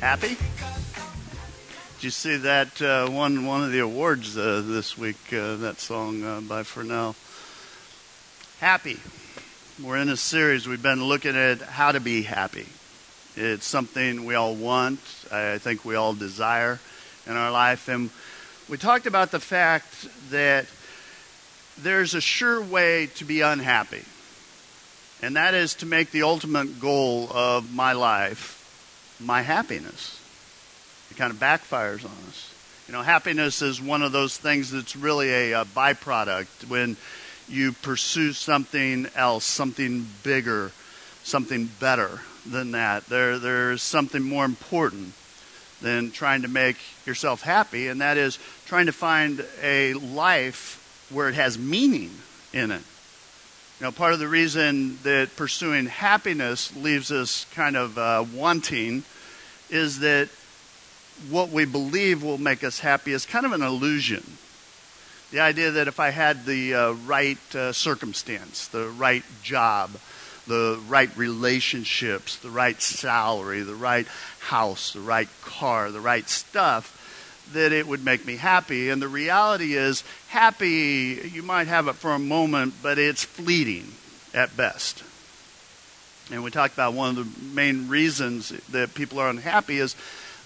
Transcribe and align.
Happy? 0.00 0.36
Did 1.96 2.04
you 2.04 2.10
see 2.10 2.36
that 2.36 2.80
uh, 2.80 3.08
won 3.10 3.46
one 3.46 3.64
of 3.64 3.72
the 3.72 3.80
awards 3.80 4.38
uh, 4.38 4.62
this 4.64 4.96
week? 4.96 5.16
Uh, 5.32 5.56
that 5.56 5.80
song 5.80 6.22
uh, 6.22 6.40
by 6.40 6.62
Pharrell. 6.62 7.16
Happy. 8.60 9.00
We're 9.82 9.96
in 9.96 10.08
a 10.08 10.16
series. 10.16 10.68
We've 10.68 10.80
been 10.80 11.02
looking 11.02 11.34
at 11.34 11.62
how 11.62 11.90
to 11.90 11.98
be 11.98 12.22
happy. 12.22 12.66
It's 13.34 13.66
something 13.66 14.24
we 14.24 14.36
all 14.36 14.54
want. 14.54 15.00
I 15.32 15.58
think 15.58 15.84
we 15.84 15.96
all 15.96 16.14
desire 16.14 16.78
in 17.26 17.32
our 17.32 17.50
life, 17.50 17.88
and 17.88 18.10
we 18.68 18.76
talked 18.76 19.06
about 19.06 19.32
the 19.32 19.40
fact 19.40 20.06
that 20.30 20.66
there's 21.76 22.14
a 22.14 22.20
sure 22.20 22.62
way 22.62 23.08
to 23.16 23.24
be 23.24 23.40
unhappy, 23.40 24.04
and 25.22 25.34
that 25.34 25.54
is 25.54 25.74
to 25.74 25.86
make 25.86 26.12
the 26.12 26.22
ultimate 26.22 26.78
goal 26.78 27.28
of 27.32 27.74
my 27.74 27.94
life 27.94 28.57
my 29.20 29.42
happiness. 29.42 30.20
It 31.10 31.16
kind 31.16 31.32
of 31.32 31.38
backfires 31.38 32.04
on 32.04 32.16
us. 32.28 32.54
You 32.86 32.94
know, 32.94 33.02
happiness 33.02 33.60
is 33.60 33.82
one 33.82 34.02
of 34.02 34.12
those 34.12 34.36
things 34.36 34.70
that's 34.70 34.96
really 34.96 35.30
a, 35.30 35.60
a 35.60 35.64
byproduct 35.64 36.68
when 36.68 36.96
you 37.48 37.72
pursue 37.72 38.32
something 38.32 39.06
else, 39.14 39.44
something 39.44 40.06
bigger, 40.22 40.72
something 41.22 41.68
better 41.80 42.20
than 42.46 42.72
that. 42.72 43.06
There, 43.06 43.38
there's 43.38 43.82
something 43.82 44.22
more 44.22 44.44
important 44.44 45.12
than 45.80 46.10
trying 46.10 46.42
to 46.42 46.48
make 46.48 46.76
yourself 47.06 47.42
happy, 47.42 47.88
and 47.88 48.00
that 48.00 48.16
is 48.16 48.38
trying 48.66 48.86
to 48.86 48.92
find 48.92 49.44
a 49.62 49.94
life 49.94 51.06
where 51.10 51.28
it 51.28 51.34
has 51.34 51.58
meaning 51.58 52.10
in 52.52 52.70
it. 52.70 52.82
You 53.80 53.84
know, 53.84 53.92
part 53.92 54.12
of 54.12 54.18
the 54.18 54.28
reason 54.28 54.98
that 55.04 55.36
pursuing 55.36 55.86
happiness 55.86 56.74
leaves 56.74 57.12
us 57.12 57.46
kind 57.54 57.76
of 57.76 57.96
uh, 57.96 58.24
wanting 58.34 59.04
is 59.70 60.00
that 60.00 60.28
what 61.30 61.50
we 61.50 61.64
believe 61.64 62.22
will 62.22 62.38
make 62.38 62.62
us 62.62 62.78
happy 62.78 63.12
is 63.12 63.26
kind 63.26 63.44
of 63.44 63.52
an 63.52 63.62
illusion. 63.62 64.24
The 65.30 65.40
idea 65.40 65.72
that 65.72 65.88
if 65.88 66.00
I 66.00 66.10
had 66.10 66.46
the 66.46 66.74
uh, 66.74 66.92
right 66.92 67.54
uh, 67.54 67.72
circumstance, 67.72 68.68
the 68.68 68.88
right 68.88 69.24
job, 69.42 69.90
the 70.46 70.80
right 70.88 71.14
relationships, 71.16 72.36
the 72.36 72.50
right 72.50 72.80
salary, 72.80 73.60
the 73.60 73.74
right 73.74 74.06
house, 74.40 74.92
the 74.92 75.00
right 75.00 75.28
car, 75.42 75.90
the 75.90 76.00
right 76.00 76.28
stuff, 76.28 76.94
that 77.52 77.72
it 77.72 77.86
would 77.86 78.04
make 78.04 78.26
me 78.26 78.36
happy. 78.36 78.88
And 78.88 79.00
the 79.00 79.08
reality 79.08 79.74
is, 79.74 80.04
happy, 80.28 81.30
you 81.32 81.42
might 81.42 81.66
have 81.66 81.88
it 81.88 81.94
for 81.94 82.12
a 82.12 82.18
moment, 82.18 82.74
but 82.82 82.98
it's 82.98 83.24
fleeting 83.24 83.92
at 84.34 84.56
best. 84.56 85.02
And 86.30 86.44
we 86.44 86.50
talked 86.50 86.74
about 86.74 86.94
one 86.94 87.16
of 87.16 87.16
the 87.16 87.54
main 87.54 87.88
reasons 87.88 88.50
that 88.70 88.94
people 88.94 89.18
are 89.18 89.30
unhappy 89.30 89.78
is 89.78 89.96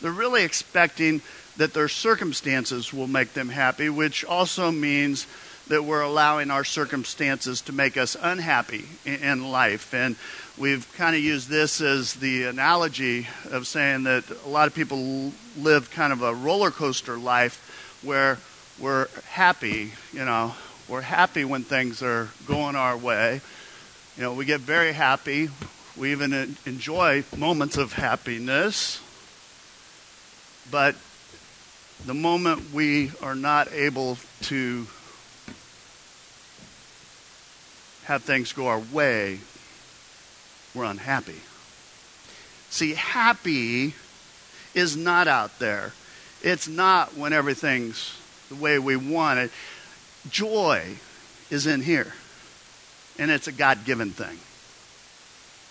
they're 0.00 0.12
really 0.12 0.44
expecting 0.44 1.22
that 1.56 1.74
their 1.74 1.88
circumstances 1.88 2.92
will 2.92 3.06
make 3.06 3.34
them 3.34 3.48
happy, 3.48 3.88
which 3.88 4.24
also 4.24 4.70
means 4.70 5.26
that 5.68 5.84
we're 5.84 6.02
allowing 6.02 6.50
our 6.50 6.64
circumstances 6.64 7.60
to 7.62 7.72
make 7.72 7.96
us 7.96 8.16
unhappy 8.20 8.84
in 9.04 9.50
life. 9.50 9.94
And 9.94 10.16
we've 10.58 10.90
kind 10.96 11.14
of 11.14 11.22
used 11.22 11.48
this 11.48 11.80
as 11.80 12.14
the 12.14 12.44
analogy 12.44 13.28
of 13.50 13.66
saying 13.66 14.04
that 14.04 14.24
a 14.44 14.48
lot 14.48 14.66
of 14.66 14.74
people 14.74 15.32
live 15.56 15.90
kind 15.90 16.12
of 16.12 16.22
a 16.22 16.34
roller 16.34 16.70
coaster 16.70 17.16
life 17.16 18.00
where 18.02 18.38
we're 18.78 19.08
happy, 19.28 19.92
you 20.12 20.24
know, 20.24 20.54
we're 20.88 21.00
happy 21.00 21.44
when 21.44 21.62
things 21.62 22.02
are 22.02 22.28
going 22.46 22.74
our 22.76 22.96
way. 22.96 23.40
You 24.16 24.22
know, 24.24 24.34
we 24.34 24.44
get 24.44 24.60
very 24.60 24.92
happy. 24.92 25.48
We 25.96 26.12
even 26.12 26.56
enjoy 26.66 27.24
moments 27.36 27.76
of 27.76 27.94
happiness. 27.94 29.00
But 30.70 30.96
the 32.04 32.14
moment 32.14 32.72
we 32.72 33.12
are 33.22 33.34
not 33.34 33.72
able 33.72 34.18
to 34.42 34.86
have 38.04 38.22
things 38.22 38.52
go 38.52 38.66
our 38.66 38.80
way, 38.92 39.40
we're 40.74 40.84
unhappy. 40.84 41.40
See, 42.70 42.94
happy 42.94 43.94
is 44.74 44.96
not 44.96 45.28
out 45.28 45.58
there. 45.58 45.92
It's 46.42 46.66
not 46.68 47.16
when 47.16 47.32
everything's 47.32 48.18
the 48.48 48.56
way 48.56 48.78
we 48.78 48.96
want 48.96 49.38
it. 49.38 49.50
Joy 50.28 50.96
is 51.50 51.66
in 51.66 51.82
here, 51.82 52.14
and 53.18 53.30
it's 53.30 53.48
a 53.48 53.52
God 53.52 53.84
given 53.84 54.10
thing. 54.10 54.38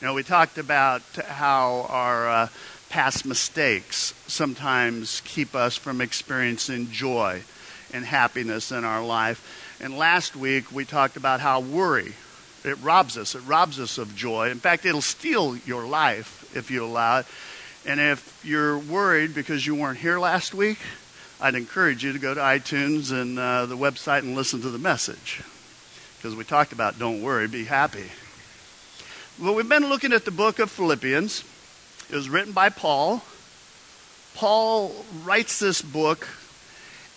You 0.01 0.07
know, 0.07 0.13
we 0.13 0.23
talked 0.23 0.57
about 0.57 1.01
how 1.25 1.85
our 1.89 2.29
uh, 2.29 2.47
past 2.89 3.25
mistakes 3.25 4.13
sometimes 4.27 5.21
keep 5.25 5.55
us 5.55 5.77
from 5.77 6.01
experiencing 6.01 6.91
joy 6.91 7.43
and 7.93 8.03
happiness 8.05 8.71
in 8.71 8.83
our 8.83 9.03
life. 9.03 9.77
And 9.79 9.97
last 9.97 10.35
week 10.35 10.71
we 10.71 10.85
talked 10.85 11.17
about 11.17 11.39
how 11.39 11.59
worry 11.59 12.13
it 12.63 12.77
robs 12.81 13.17
us. 13.17 13.35
It 13.35 13.41
robs 13.41 13.79
us 13.79 13.97
of 13.97 14.15
joy. 14.15 14.49
In 14.49 14.59
fact, 14.59 14.85
it'll 14.85 15.01
steal 15.01 15.57
your 15.57 15.85
life 15.85 16.51
if 16.55 16.69
you 16.69 16.85
allow 16.85 17.19
it. 17.19 17.25
And 17.85 17.99
if 17.99 18.39
you're 18.43 18.77
worried 18.77 19.33
because 19.33 19.65
you 19.65 19.75
weren't 19.75 19.97
here 19.97 20.19
last 20.19 20.53
week, 20.53 20.77
I'd 21.39 21.55
encourage 21.55 22.03
you 22.03 22.13
to 22.13 22.19
go 22.19 22.33
to 22.35 22.39
iTunes 22.39 23.11
and 23.11 23.39
uh, 23.39 23.65
the 23.65 23.77
website 23.77 24.19
and 24.19 24.35
listen 24.35 24.61
to 24.61 24.69
the 24.69 24.77
message. 24.77 25.41
Because 26.21 26.35
we 26.35 26.43
talked 26.43 26.71
about 26.71 26.99
don't 26.99 27.23
worry, 27.23 27.47
be 27.47 27.63
happy. 27.63 28.11
Well, 29.41 29.55
we've 29.55 29.67
been 29.67 29.89
looking 29.89 30.13
at 30.13 30.23
the 30.23 30.29
book 30.29 30.59
of 30.59 30.69
Philippians. 30.69 31.43
It 32.11 32.15
was 32.15 32.29
written 32.29 32.51
by 32.51 32.69
Paul. 32.69 33.23
Paul 34.35 35.03
writes 35.23 35.57
this 35.57 35.81
book, 35.81 36.27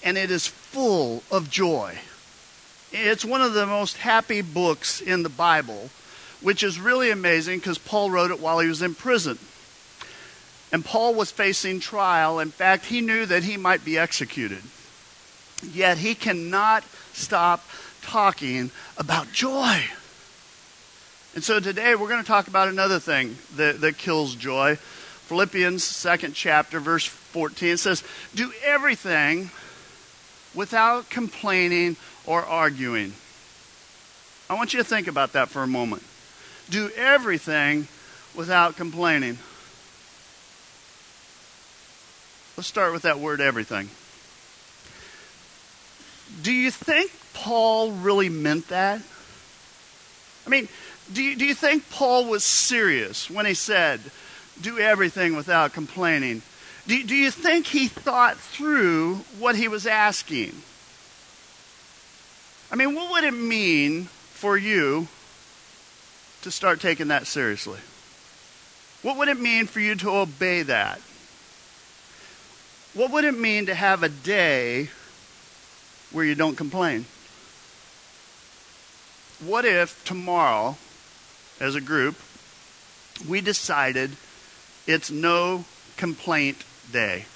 and 0.02 0.16
it 0.16 0.30
is 0.30 0.46
full 0.46 1.22
of 1.30 1.50
joy. 1.50 1.98
It's 2.92 3.26
one 3.26 3.42
of 3.42 3.52
the 3.52 3.66
most 3.66 3.98
happy 3.98 4.40
books 4.40 5.02
in 5.02 5.22
the 5.22 5.28
Bible, 5.28 5.90
which 6.40 6.62
is 6.62 6.80
really 6.80 7.10
amazing 7.10 7.58
because 7.58 7.76
Paul 7.76 8.10
wrote 8.10 8.30
it 8.30 8.40
while 8.40 8.58
he 8.58 8.68
was 8.68 8.80
in 8.80 8.94
prison. 8.94 9.38
And 10.72 10.82
Paul 10.82 11.12
was 11.12 11.30
facing 11.30 11.78
trial. 11.80 12.38
In 12.38 12.50
fact, 12.50 12.86
he 12.86 13.02
knew 13.02 13.26
that 13.26 13.42
he 13.42 13.58
might 13.58 13.84
be 13.84 13.98
executed. 13.98 14.62
Yet 15.62 15.98
he 15.98 16.14
cannot 16.14 16.84
stop 17.12 17.62
talking 18.04 18.70
about 18.96 19.32
joy. 19.32 19.82
And 21.34 21.42
so 21.42 21.58
today 21.58 21.94
we're 21.94 22.08
going 22.08 22.22
to 22.22 22.26
talk 22.26 22.46
about 22.46 22.68
another 22.68 23.00
thing 23.00 23.36
that, 23.56 23.80
that 23.80 23.98
kills 23.98 24.34
joy. 24.34 24.76
Philippians, 24.76 25.82
second 25.82 26.34
chapter, 26.34 26.78
verse 26.78 27.04
14 27.04 27.76
says, 27.76 28.04
Do 28.34 28.52
everything 28.62 29.50
without 30.54 31.10
complaining 31.10 31.96
or 32.26 32.42
arguing. 32.42 33.14
I 34.48 34.54
want 34.54 34.74
you 34.74 34.78
to 34.78 34.84
think 34.84 35.08
about 35.08 35.32
that 35.32 35.48
for 35.48 35.62
a 35.62 35.66
moment. 35.66 36.04
Do 36.70 36.90
everything 36.96 37.88
without 38.34 38.76
complaining. 38.76 39.38
Let's 42.56 42.68
start 42.68 42.92
with 42.92 43.02
that 43.02 43.18
word 43.18 43.40
everything. 43.40 43.88
Do 46.42 46.52
you 46.52 46.70
think 46.70 47.10
Paul 47.34 47.92
really 47.92 48.28
meant 48.28 48.68
that? 48.68 49.02
I 50.46 50.50
mean, 50.50 50.68
do 51.12 51.22
you, 51.22 51.36
do 51.36 51.44
you 51.44 51.54
think 51.54 51.90
Paul 51.90 52.26
was 52.26 52.44
serious 52.44 53.30
when 53.30 53.44
he 53.44 53.54
said, 53.54 54.00
do 54.60 54.78
everything 54.78 55.36
without 55.36 55.72
complaining? 55.72 56.42
Do, 56.86 57.02
do 57.02 57.14
you 57.14 57.30
think 57.30 57.66
he 57.66 57.88
thought 57.88 58.36
through 58.36 59.16
what 59.38 59.56
he 59.56 59.68
was 59.68 59.86
asking? 59.86 60.54
I 62.70 62.76
mean, 62.76 62.94
what 62.94 63.10
would 63.10 63.24
it 63.24 63.34
mean 63.34 64.04
for 64.04 64.56
you 64.56 65.08
to 66.42 66.50
start 66.50 66.80
taking 66.80 67.08
that 67.08 67.26
seriously? 67.26 67.80
What 69.02 69.18
would 69.18 69.28
it 69.28 69.38
mean 69.38 69.66
for 69.66 69.80
you 69.80 69.94
to 69.96 70.10
obey 70.10 70.62
that? 70.62 71.00
What 72.94 73.10
would 73.10 73.24
it 73.24 73.36
mean 73.38 73.66
to 73.66 73.74
have 73.74 74.02
a 74.02 74.08
day 74.08 74.88
where 76.12 76.24
you 76.24 76.34
don't 76.34 76.56
complain? 76.56 77.06
What 79.40 79.64
if 79.64 80.04
tomorrow, 80.04 80.76
as 81.60 81.74
a 81.74 81.80
group, 81.80 82.16
we 83.28 83.40
decided 83.40 84.12
it's 84.86 85.10
no 85.10 85.64
complaint 85.96 86.64
day? 86.92 87.26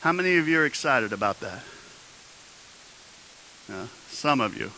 How 0.00 0.12
many 0.12 0.36
of 0.36 0.48
you 0.48 0.60
are 0.60 0.66
excited 0.66 1.12
about 1.12 1.40
that? 1.40 1.62
Yeah. 3.68 3.86
Some 4.08 4.40
of 4.40 4.56
you. 4.56 4.70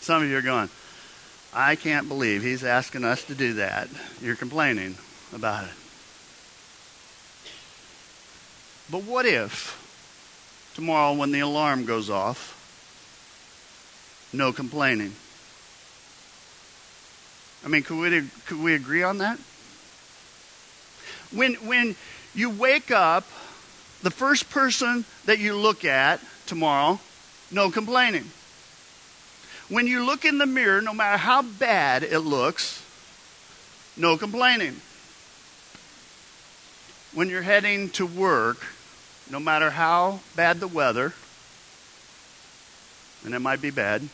Some 0.00 0.22
of 0.22 0.28
you 0.28 0.36
are 0.36 0.42
going, 0.42 0.70
I 1.52 1.76
can't 1.76 2.08
believe 2.08 2.42
he's 2.42 2.64
asking 2.64 3.04
us 3.04 3.24
to 3.24 3.34
do 3.34 3.54
that. 3.54 3.88
You're 4.22 4.36
complaining 4.36 4.96
about 5.34 5.64
it. 5.64 5.70
But 8.90 9.04
what 9.04 9.26
if 9.26 9.76
tomorrow 10.74 11.12
when 11.12 11.30
the 11.30 11.40
alarm 11.40 11.84
goes 11.84 12.10
off, 12.10 12.56
no 14.32 14.52
complaining? 14.52 15.14
I 17.64 17.68
mean, 17.68 17.82
could 17.82 17.98
we, 17.98 18.22
could 18.46 18.62
we 18.62 18.74
agree 18.74 19.02
on 19.02 19.18
that? 19.18 19.38
When, 21.32 21.54
when 21.54 21.96
you 22.34 22.50
wake 22.50 22.90
up, 22.90 23.24
the 24.02 24.10
first 24.10 24.48
person 24.50 25.04
that 25.26 25.38
you 25.38 25.54
look 25.54 25.84
at 25.84 26.20
tomorrow, 26.46 26.98
no 27.50 27.70
complaining. 27.70 28.30
When 29.68 29.86
you 29.86 30.04
look 30.04 30.24
in 30.24 30.38
the 30.38 30.46
mirror, 30.46 30.80
no 30.80 30.94
matter 30.94 31.18
how 31.18 31.42
bad 31.42 32.02
it 32.02 32.20
looks, 32.20 32.82
no 33.96 34.16
complaining. 34.16 34.80
When 37.12 37.28
you're 37.28 37.42
heading 37.42 37.90
to 37.90 38.06
work, 38.06 38.66
no 39.30 39.38
matter 39.38 39.70
how 39.70 40.20
bad 40.34 40.60
the 40.60 40.66
weather, 40.66 41.12
and 43.24 43.34
it 43.34 43.38
might 43.40 43.60
be 43.60 43.70
bad, 43.70 44.08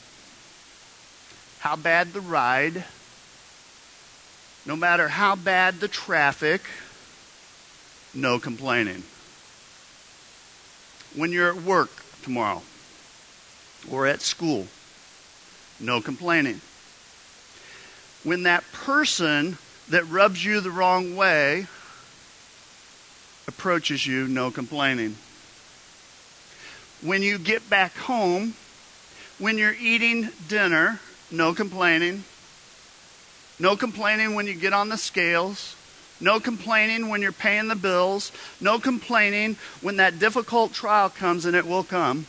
how 1.60 1.76
bad 1.76 2.12
the 2.12 2.20
ride, 2.20 2.84
no 4.64 4.76
matter 4.76 5.08
how 5.08 5.36
bad 5.36 5.80
the 5.80 5.88
traffic, 5.88 6.62
no 8.14 8.38
complaining. 8.38 9.02
When 11.14 11.32
you're 11.32 11.50
at 11.50 11.62
work 11.62 11.90
tomorrow 12.22 12.62
or 13.90 14.06
at 14.06 14.20
school, 14.20 14.66
no 15.80 16.00
complaining. 16.00 16.60
When 18.24 18.42
that 18.42 18.64
person 18.72 19.58
that 19.88 20.08
rubs 20.08 20.44
you 20.44 20.60
the 20.60 20.70
wrong 20.70 21.14
way 21.14 21.66
approaches 23.46 24.06
you, 24.06 24.26
no 24.26 24.50
complaining. 24.50 25.16
When 27.00 27.22
you 27.22 27.38
get 27.38 27.68
back 27.70 27.96
home, 27.96 28.54
when 29.38 29.58
you're 29.58 29.76
eating 29.78 30.30
dinner, 30.48 31.00
no 31.30 31.54
complaining. 31.54 32.24
No 33.58 33.76
complaining 33.76 34.34
when 34.34 34.46
you 34.46 34.54
get 34.54 34.72
on 34.72 34.88
the 34.88 34.96
scales. 34.96 35.76
No 36.20 36.40
complaining 36.40 37.08
when 37.08 37.22
you're 37.22 37.32
paying 37.32 37.68
the 37.68 37.76
bills. 37.76 38.32
No 38.60 38.78
complaining 38.78 39.56
when 39.80 39.96
that 39.96 40.18
difficult 40.18 40.72
trial 40.72 41.10
comes, 41.10 41.44
and 41.44 41.56
it 41.56 41.66
will 41.66 41.84
come. 41.84 42.26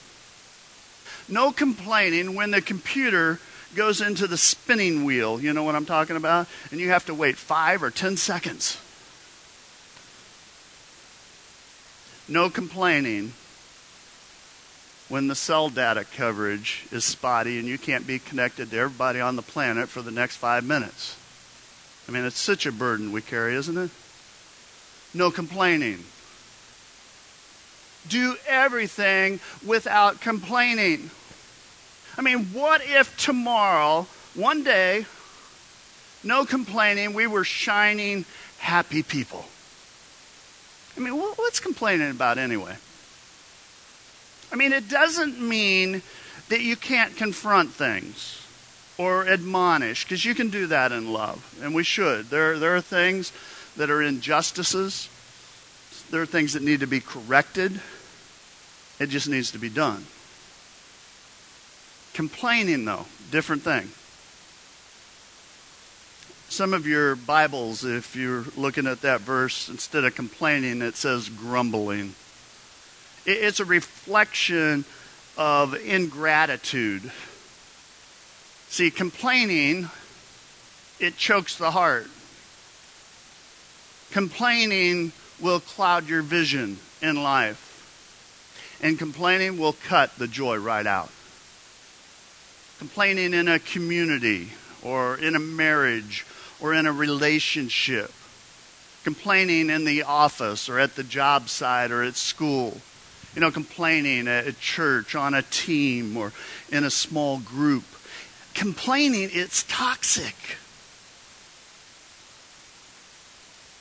No 1.30 1.52
complaining 1.52 2.36
when 2.36 2.52
the 2.52 2.62
computer 2.62 3.40
goes 3.76 4.02
into 4.02 4.28
the 4.28 4.38
spinning 4.38 5.04
wheel. 5.04 5.42
You 5.42 5.54
know 5.54 5.64
what 5.64 5.76
I'm 5.76 5.86
talking 5.86 6.16
about? 6.16 6.48
And 6.72 6.80
you 6.80 6.90
have 6.90 7.06
to 7.06 7.14
wait 7.14 7.38
five 7.38 7.84
or 7.84 7.92
ten 7.92 8.18
seconds. 8.18 8.78
No 12.30 12.50
complaining 12.50 13.34
when 15.10 15.28
the 15.28 15.36
cell 15.36 15.70
data 15.70 16.04
coverage 16.04 16.86
is 16.92 17.06
spotty 17.06 17.60
and 17.60 17.68
you 17.68 17.78
can't 17.78 18.06
be 18.06 18.20
connected 18.20 18.70
to 18.72 18.78
everybody 18.78 19.20
on 19.20 19.36
the 19.36 19.42
planet 19.42 19.88
for 19.88 20.02
the 20.02 20.12
next 20.12 20.36
five 20.36 20.64
minutes. 20.64 21.16
I 22.08 22.12
mean, 22.12 22.26
it's 22.26 22.40
such 22.40 22.66
a 22.66 22.72
burden 22.72 23.12
we 23.12 23.22
carry, 23.22 23.56
isn't 23.56 23.78
it? 23.78 23.90
No 25.14 25.32
complaining. 25.32 26.04
Do 28.08 28.36
everything 28.48 29.40
without 29.66 30.22
complaining. 30.22 31.10
I 32.18 32.22
mean, 32.22 32.46
what 32.54 32.82
if 32.84 33.16
tomorrow, 33.18 34.08
one 34.34 34.64
day, 34.64 35.06
no 36.24 36.46
complaining, 36.46 37.14
we 37.14 37.28
were 37.28 37.44
shining, 37.44 38.26
happy 38.60 39.04
people? 39.04 39.46
I 40.96 41.00
mean, 41.00 41.14
what's 41.14 41.60
complaining 41.60 42.10
about 42.10 42.38
anyway? 42.38 42.76
I 44.52 44.56
mean, 44.56 44.74
it 44.74 44.90
doesn't 44.90 45.40
mean 45.40 46.02
that 46.50 46.62
you 46.62 46.76
can't 46.76 47.16
confront 47.16 47.72
things 47.72 48.42
or 48.98 49.28
admonish, 49.28 50.06
because 50.06 50.26
you 50.26 50.34
can 50.34 50.50
do 50.50 50.68
that 50.68 50.92
in 50.92 51.14
love, 51.14 51.58
and 51.62 51.76
we 51.76 51.84
should. 51.84 52.30
There, 52.30 52.58
there 52.58 52.76
are 52.76 52.82
things 52.82 53.32
that 53.76 53.92
are 53.92 54.02
injustices, 54.02 55.08
there 56.10 56.22
are 56.22 56.26
things 56.26 56.54
that 56.54 56.64
need 56.64 56.80
to 56.80 56.88
be 56.88 57.00
corrected. 57.00 57.80
It 59.00 59.10
just 59.10 59.30
needs 59.30 59.52
to 59.52 59.60
be 59.60 59.70
done. 59.70 60.08
Complaining, 62.14 62.86
though, 62.86 63.06
different 63.30 63.62
thing. 63.62 63.92
Some 66.50 66.74
of 66.74 66.88
your 66.88 67.16
Bibles, 67.16 67.84
if 67.84 68.16
you're 68.16 68.46
looking 68.56 68.88
at 68.88 69.02
that 69.02 69.22
verse, 69.22 69.70
instead 69.70 70.06
of 70.06 70.16
complaining, 70.16 70.82
it 70.82 70.96
says 70.96 71.30
grumbling. 71.30 72.16
It's 73.28 73.60
a 73.60 73.66
reflection 73.66 74.86
of 75.38 75.76
ingratitude. 75.76 77.12
See, 78.70 78.90
complaining, 78.90 79.90
it 80.98 81.18
chokes 81.18 81.58
the 81.58 81.72
heart. 81.72 82.08
Complaining 84.12 85.12
will 85.42 85.60
cloud 85.60 86.08
your 86.08 86.22
vision 86.22 86.80
in 87.02 87.22
life. 87.22 87.66
And 88.82 88.98
complaining 88.98 89.58
will 89.58 89.74
cut 89.74 90.16
the 90.18 90.30
joy 90.30 90.56
right 90.56 90.88
out. 90.88 91.12
Complaining 92.80 93.34
in 93.34 93.50
a 93.50 93.60
community 93.60 94.52
or 94.82 95.18
in 95.18 95.36
a 95.36 95.40
marriage 95.40 96.26
or 96.62 96.74
in 96.74 96.86
a 96.86 96.94
relationship. 96.94 98.14
Complaining 99.04 99.70
in 99.70 99.84
the 99.84 100.04
office 100.04 100.70
or 100.70 100.80
at 100.80 100.96
the 100.96 101.04
job 101.04 101.50
site 101.50 101.92
or 101.92 102.04
at 102.04 102.16
school 102.16 102.80
you 103.36 103.42
know, 103.42 103.52
complaining 103.52 104.28
at 104.28 104.60
church, 104.60 105.16
on 105.16 105.34
a 105.34 105.42
team, 105.44 106.18
or 106.18 106.34
in 106.72 106.84
a 106.84 106.90
small 106.90 107.40
group. 107.40 107.84
Complaining, 108.54 109.30
it's 109.32 109.64
toxic. 109.64 110.36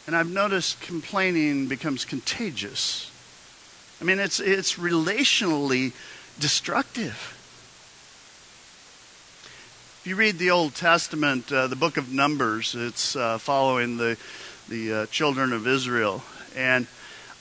And 0.06 0.14
I've 0.14 0.30
noticed 0.30 0.80
complaining 0.80 1.66
becomes 1.66 2.04
contagious. 2.04 3.10
I 4.00 4.04
mean, 4.04 4.18
it's, 4.18 4.38
it's 4.38 4.74
relationally 4.74 5.92
destructive. 6.38 7.32
If 10.00 10.06
you 10.06 10.16
read 10.16 10.38
the 10.38 10.50
Old 10.50 10.74
Testament, 10.76 11.50
uh, 11.50 11.66
the 11.66 11.74
book 11.74 11.96
of 11.96 12.12
Numbers, 12.12 12.76
it's 12.76 13.16
uh, 13.16 13.38
following 13.38 13.96
the, 13.96 14.16
the 14.68 14.92
uh, 14.92 15.06
children 15.06 15.52
of 15.52 15.66
Israel. 15.66 16.22
And 16.54 16.86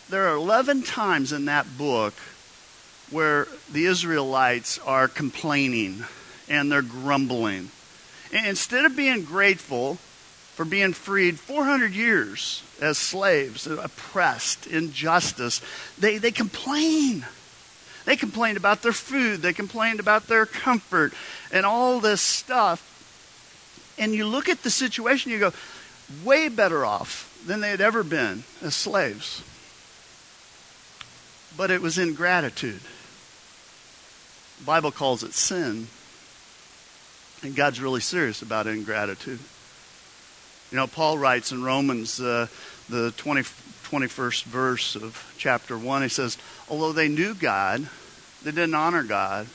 there 0.09 0.27
are 0.27 0.35
11 0.35 0.83
times 0.83 1.31
in 1.31 1.45
that 1.45 1.77
book 1.77 2.13
where 3.09 3.47
the 3.71 3.85
Israelites 3.85 4.79
are 4.79 5.07
complaining 5.07 6.03
and 6.49 6.71
they're 6.71 6.81
grumbling. 6.81 7.69
And 8.31 8.47
instead 8.47 8.85
of 8.85 8.95
being 8.95 9.23
grateful 9.23 9.95
for 10.55 10.65
being 10.65 10.93
freed 10.93 11.39
400 11.39 11.93
years 11.93 12.63
as 12.81 12.97
slaves, 12.97 13.67
oppressed, 13.67 14.67
injustice, 14.67 15.61
they, 15.97 16.17
they 16.17 16.31
complain. 16.31 17.25
They 18.05 18.15
complained 18.15 18.57
about 18.57 18.83
their 18.83 18.93
food, 18.93 19.41
they 19.41 19.53
complained 19.53 19.99
about 19.99 20.27
their 20.27 20.45
comfort, 20.45 21.13
and 21.51 21.65
all 21.65 21.99
this 21.99 22.21
stuff. 22.21 22.91
And 23.97 24.13
you 24.13 24.27
look 24.27 24.49
at 24.49 24.61
the 24.61 24.69
situation, 24.69 25.31
you 25.31 25.39
go, 25.39 25.53
way 26.23 26.49
better 26.49 26.85
off 26.85 27.43
than 27.47 27.61
they 27.61 27.69
had 27.69 27.81
ever 27.81 28.03
been 28.03 28.43
as 28.61 28.75
slaves 28.75 29.43
but 31.57 31.71
it 31.71 31.81
was 31.81 31.97
ingratitude. 31.97 32.81
The 34.59 34.65
Bible 34.65 34.91
calls 34.91 35.23
it 35.23 35.33
sin. 35.33 35.87
And 37.43 37.55
God's 37.55 37.81
really 37.81 38.01
serious 38.01 38.41
about 38.41 38.67
ingratitude. 38.67 39.39
You 40.71 40.77
know, 40.77 40.87
Paul 40.87 41.17
writes 41.17 41.51
in 41.51 41.63
Romans, 41.63 42.19
uh, 42.19 42.47
the 42.89 43.11
20, 43.17 43.41
21st 43.41 44.43
verse 44.43 44.95
of 44.95 45.33
chapter 45.37 45.77
1, 45.77 46.01
he 46.01 46.09
says, 46.09 46.37
Although 46.69 46.91
they 46.91 47.07
knew 47.07 47.33
God, 47.33 47.87
they 48.43 48.51
didn't 48.51 48.75
honor 48.75 49.03
God 49.03 49.47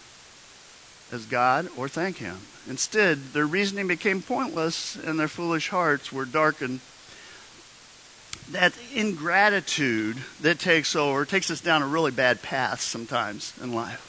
as 1.11 1.27
God 1.27 1.69
or 1.77 1.89
thank 1.89 2.19
Him. 2.19 2.39
Instead, 2.69 3.33
their 3.33 3.47
reasoning 3.47 3.89
became 3.89 4.23
pointless 4.23 4.97
and 4.97 5.19
their 5.19 5.29
foolish 5.29 5.69
hearts 5.69 6.13
were 6.13 6.25
darkened 6.25 6.81
that 8.53 8.73
ingratitude 8.95 10.17
that 10.41 10.59
takes 10.59 10.97
over 10.97 11.25
takes 11.25 11.51
us 11.51 11.61
down 11.61 11.83
a 11.83 11.87
really 11.87 12.11
bad 12.11 12.43
path 12.43 12.81
sometimes 12.81 13.55
in 13.63 13.73
life. 13.73 14.07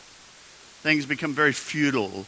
Things 0.81 1.05
become 1.05 1.33
very 1.33 1.53
futile. 1.53 2.25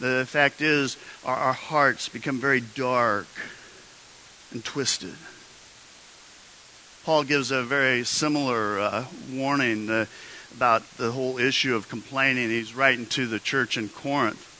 The 0.00 0.24
fact 0.26 0.60
is, 0.60 0.96
our, 1.24 1.36
our 1.36 1.52
hearts 1.52 2.08
become 2.08 2.40
very 2.40 2.60
dark 2.60 3.28
and 4.50 4.64
twisted. 4.64 5.14
Paul 7.04 7.24
gives 7.24 7.50
a 7.50 7.62
very 7.62 8.02
similar 8.04 8.80
uh, 8.80 9.04
warning 9.30 9.88
uh, 9.90 10.06
about 10.56 10.88
the 10.96 11.12
whole 11.12 11.38
issue 11.38 11.76
of 11.76 11.88
complaining. 11.88 12.48
He's 12.48 12.74
writing 12.74 13.06
to 13.06 13.26
the 13.26 13.38
church 13.38 13.76
in 13.76 13.88
Corinth. 13.88 14.50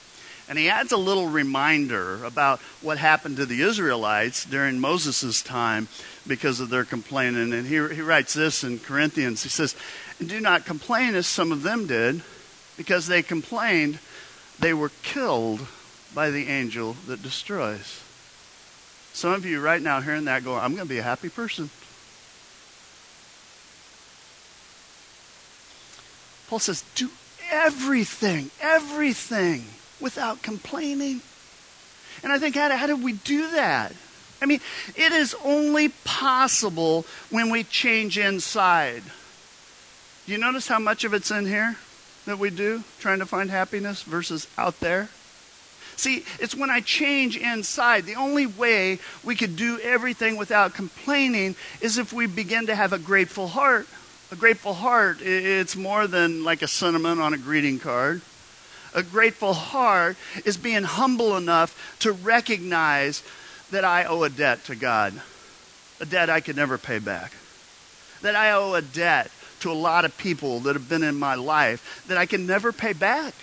And 0.48 0.58
he 0.58 0.68
adds 0.68 0.92
a 0.92 0.98
little 0.98 1.28
reminder 1.28 2.22
about 2.24 2.60
what 2.82 2.98
happened 2.98 3.38
to 3.38 3.46
the 3.46 3.62
Israelites 3.62 4.44
during 4.44 4.78
Moses' 4.78 5.42
time 5.42 5.88
because 6.26 6.60
of 6.60 6.70
their 6.70 6.84
complaining. 6.84 7.52
And 7.52 7.66
he, 7.66 7.74
he 7.94 8.00
writes 8.00 8.34
this 8.34 8.64
in 8.64 8.78
Corinthians. 8.78 9.42
He 9.42 9.48
says, 9.48 9.74
Do 10.24 10.40
not 10.40 10.64
complain 10.64 11.14
as 11.14 11.26
some 11.26 11.52
of 11.52 11.62
them 11.62 11.86
did, 11.86 12.22
because 12.76 13.06
they 13.06 13.22
complained 13.22 13.98
they 14.58 14.74
were 14.74 14.90
killed 15.02 15.66
by 16.14 16.30
the 16.30 16.48
angel 16.48 16.96
that 17.06 17.22
destroys. 17.22 18.02
Some 19.12 19.32
of 19.32 19.44
you 19.44 19.60
right 19.60 19.82
now 19.82 20.00
hearing 20.00 20.24
that 20.24 20.44
go, 20.44 20.56
I'm 20.56 20.74
going 20.74 20.86
to 20.86 20.92
be 20.92 20.98
a 20.98 21.02
happy 21.02 21.28
person. 21.28 21.70
Paul 26.48 26.58
says, 26.58 26.84
Do 26.94 27.10
everything, 27.50 28.50
everything 28.60 29.64
without 30.00 30.42
complaining. 30.42 31.20
And 32.22 32.32
I 32.32 32.38
think, 32.38 32.54
how, 32.54 32.68
how 32.76 32.86
did 32.86 33.02
we 33.02 33.12
do 33.12 33.50
that? 33.52 33.92
I 34.44 34.46
mean, 34.46 34.60
it 34.94 35.10
is 35.10 35.34
only 35.42 35.88
possible 36.04 37.06
when 37.30 37.48
we 37.48 37.64
change 37.64 38.18
inside. 38.18 39.02
Do 40.26 40.32
you 40.32 40.36
notice 40.36 40.68
how 40.68 40.78
much 40.78 41.04
of 41.04 41.14
it's 41.14 41.30
in 41.30 41.46
here 41.46 41.76
that 42.26 42.38
we 42.38 42.50
do, 42.50 42.84
trying 43.00 43.20
to 43.20 43.26
find 43.26 43.50
happiness 43.50 44.02
versus 44.02 44.46
out 44.58 44.80
there? 44.80 45.08
See, 45.96 46.26
it's 46.40 46.54
when 46.54 46.68
I 46.68 46.80
change 46.80 47.38
inside. 47.38 48.04
The 48.04 48.16
only 48.16 48.44
way 48.44 48.98
we 49.24 49.34
could 49.34 49.56
do 49.56 49.78
everything 49.82 50.36
without 50.36 50.74
complaining 50.74 51.56
is 51.80 51.96
if 51.96 52.12
we 52.12 52.26
begin 52.26 52.66
to 52.66 52.74
have 52.74 52.92
a 52.92 52.98
grateful 52.98 53.48
heart. 53.48 53.88
A 54.30 54.36
grateful 54.36 54.74
heart, 54.74 55.22
it's 55.22 55.74
more 55.74 56.06
than 56.06 56.44
like 56.44 56.60
a 56.60 56.68
sentiment 56.68 57.18
on 57.18 57.32
a 57.32 57.38
greeting 57.38 57.78
card. 57.78 58.20
A 58.94 59.02
grateful 59.02 59.54
heart 59.54 60.18
is 60.44 60.58
being 60.58 60.82
humble 60.82 61.34
enough 61.34 61.96
to 62.00 62.12
recognize 62.12 63.22
that 63.70 63.84
I 63.84 64.04
owe 64.04 64.22
a 64.22 64.30
debt 64.30 64.64
to 64.64 64.74
God, 64.74 65.14
a 66.00 66.06
debt 66.06 66.30
I 66.30 66.40
could 66.40 66.56
never 66.56 66.78
pay 66.78 66.98
back. 66.98 67.32
That 68.22 68.34
I 68.34 68.52
owe 68.52 68.74
a 68.74 68.82
debt 68.82 69.30
to 69.60 69.70
a 69.70 69.72
lot 69.72 70.04
of 70.04 70.16
people 70.18 70.60
that 70.60 70.74
have 70.74 70.88
been 70.88 71.02
in 71.02 71.18
my 71.18 71.34
life 71.34 72.04
that 72.08 72.18
I 72.18 72.26
can 72.26 72.46
never 72.46 72.72
pay 72.72 72.92
back. 72.92 73.34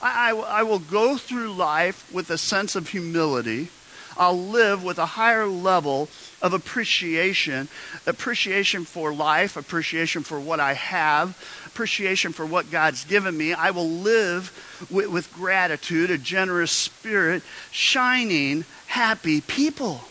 I, 0.00 0.30
I, 0.30 0.60
I 0.60 0.62
will 0.62 0.78
go 0.78 1.16
through 1.16 1.52
life 1.52 2.10
with 2.12 2.30
a 2.30 2.38
sense 2.38 2.74
of 2.74 2.88
humility. 2.88 3.68
I'll 4.16 4.38
live 4.38 4.84
with 4.84 4.98
a 4.98 5.06
higher 5.06 5.46
level 5.46 6.08
of 6.40 6.52
appreciation 6.52 7.68
appreciation 8.06 8.84
for 8.84 9.12
life, 9.12 9.56
appreciation 9.56 10.22
for 10.22 10.40
what 10.40 10.60
I 10.60 10.74
have, 10.74 11.36
appreciation 11.66 12.32
for 12.32 12.44
what 12.44 12.70
God's 12.70 13.04
given 13.04 13.36
me. 13.36 13.54
I 13.54 13.70
will 13.70 13.88
live 13.88 14.86
with, 14.90 15.08
with 15.08 15.32
gratitude, 15.32 16.10
a 16.10 16.18
generous 16.18 16.72
spirit, 16.72 17.42
shining, 17.70 18.64
happy 18.92 19.40
people. 19.40 20.02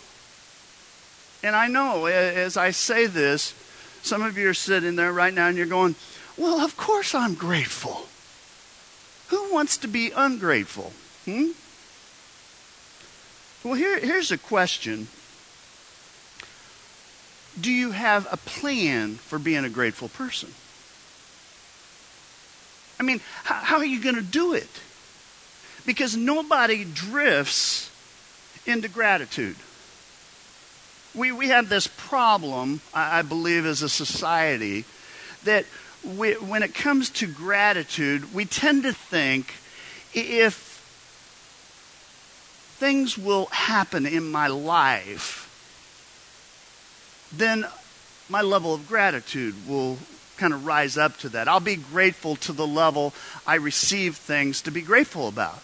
And 1.44 1.56
I 1.56 1.68
know 1.68 2.08
as 2.08 2.58
I 2.58 2.72
say 2.72 3.06
this, 3.06 3.54
some 4.02 4.24
of 4.24 4.40
you 4.40 4.50
are 4.50 4.56
sitting 4.56 4.96
there 4.96 5.14
right 5.14 5.34
now 5.34 5.48
and 5.48 5.56
you're 5.56 5.68
going, 5.68 5.94
Well, 6.36 6.60
of 6.62 6.76
course 6.78 7.14
I'm 7.14 7.36
grateful. 7.36 8.08
Who 9.28 9.54
wants 9.54 9.78
to 9.78 9.88
be 9.88 10.12
ungrateful? 10.16 10.94
Hmm? 11.26 11.52
Well, 13.64 13.76
here, 13.76 14.00
here's 14.00 14.32
a 14.32 14.38
question 14.38 15.08
Do 17.60 17.72
you 17.72 17.92
have 17.92 18.28
a 18.32 18.38
plan 18.38 19.16
for 19.16 19.38
being 19.38 19.64
a 19.64 19.70
grateful 19.70 20.10
person? 20.10 20.50
I 23.00 23.04
mean, 23.04 23.22
how, 23.44 23.56
how 23.56 23.78
are 23.78 23.86
you 23.86 24.02
going 24.02 24.16
to 24.16 24.24
do 24.24 24.54
it? 24.54 24.70
Because 25.86 26.18
nobody 26.18 26.84
drifts 26.84 27.91
into 28.66 28.88
gratitude. 28.88 29.56
We, 31.14 31.32
we 31.32 31.48
have 31.50 31.70
this 31.70 31.88
problem, 31.88 32.82
I, 32.94 33.20
I 33.20 33.22
believe, 33.22 33.66
as 33.66 33.82
a 33.82 33.90
society, 33.90 34.86
that 35.44 35.66
we, 36.04 36.34
when 36.34 36.64
it 36.64 36.74
comes 36.74 37.10
to 37.12 37.28
gratitude, 37.28 38.34
we 38.34 38.46
tend 38.46 38.84
to 38.84 38.94
think 38.94 39.54
if 40.14 40.72
things 42.78 43.18
will 43.18 43.46
happen 43.48 44.06
in 44.06 44.32
my 44.32 44.48
life, 44.48 45.48
then 47.36 47.68
my 48.30 48.42
level 48.42 48.74
of 48.74 48.88
gratitude 48.88 49.56
will 49.68 49.98
kind 50.38 50.54
of 50.54 50.66
rise 50.66 50.98
up 50.98 51.18
to 51.18 51.30
that. 51.30 51.48
I'll 51.48 51.60
be 51.60 51.76
grateful 51.76 52.36
to 52.38 52.54
the 52.54 52.66
level 52.66 53.14
I 53.46 53.56
receive 53.56 54.16
things 54.16 54.62
to 54.64 54.72
be 54.72 54.82
grateful 54.82 55.28
about. 55.28 55.62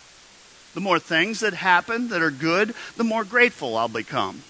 The 0.73 0.81
more 0.81 0.99
things 0.99 1.39
that 1.39 1.53
happen 1.53 2.09
that 2.09 2.21
are 2.21 2.31
good, 2.31 2.73
the 2.95 3.03
more 3.03 3.23
grateful 3.23 3.75
I'll 3.75 3.87
become. 3.87 4.43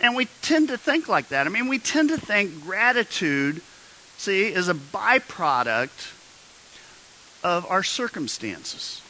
And 0.00 0.14
we 0.14 0.26
tend 0.42 0.68
to 0.68 0.78
think 0.78 1.08
like 1.08 1.28
that. 1.28 1.46
I 1.46 1.50
mean, 1.50 1.68
we 1.68 1.78
tend 1.78 2.10
to 2.10 2.18
think 2.18 2.62
gratitude 2.62 3.62
see, 4.18 4.46
is 4.46 4.68
a 4.68 4.74
byproduct 4.74 6.12
of 7.42 7.64
our 7.70 7.82
circumstances. 7.82 9.00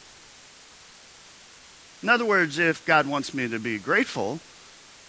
In 2.01 2.07
other 2.07 2.25
words, 2.25 2.57
if 2.59 2.85
God 2.85 3.07
wants 3.07 3.33
me 3.33 3.49
to 3.49 3.59
be 3.59 3.77
grateful, 3.77 4.39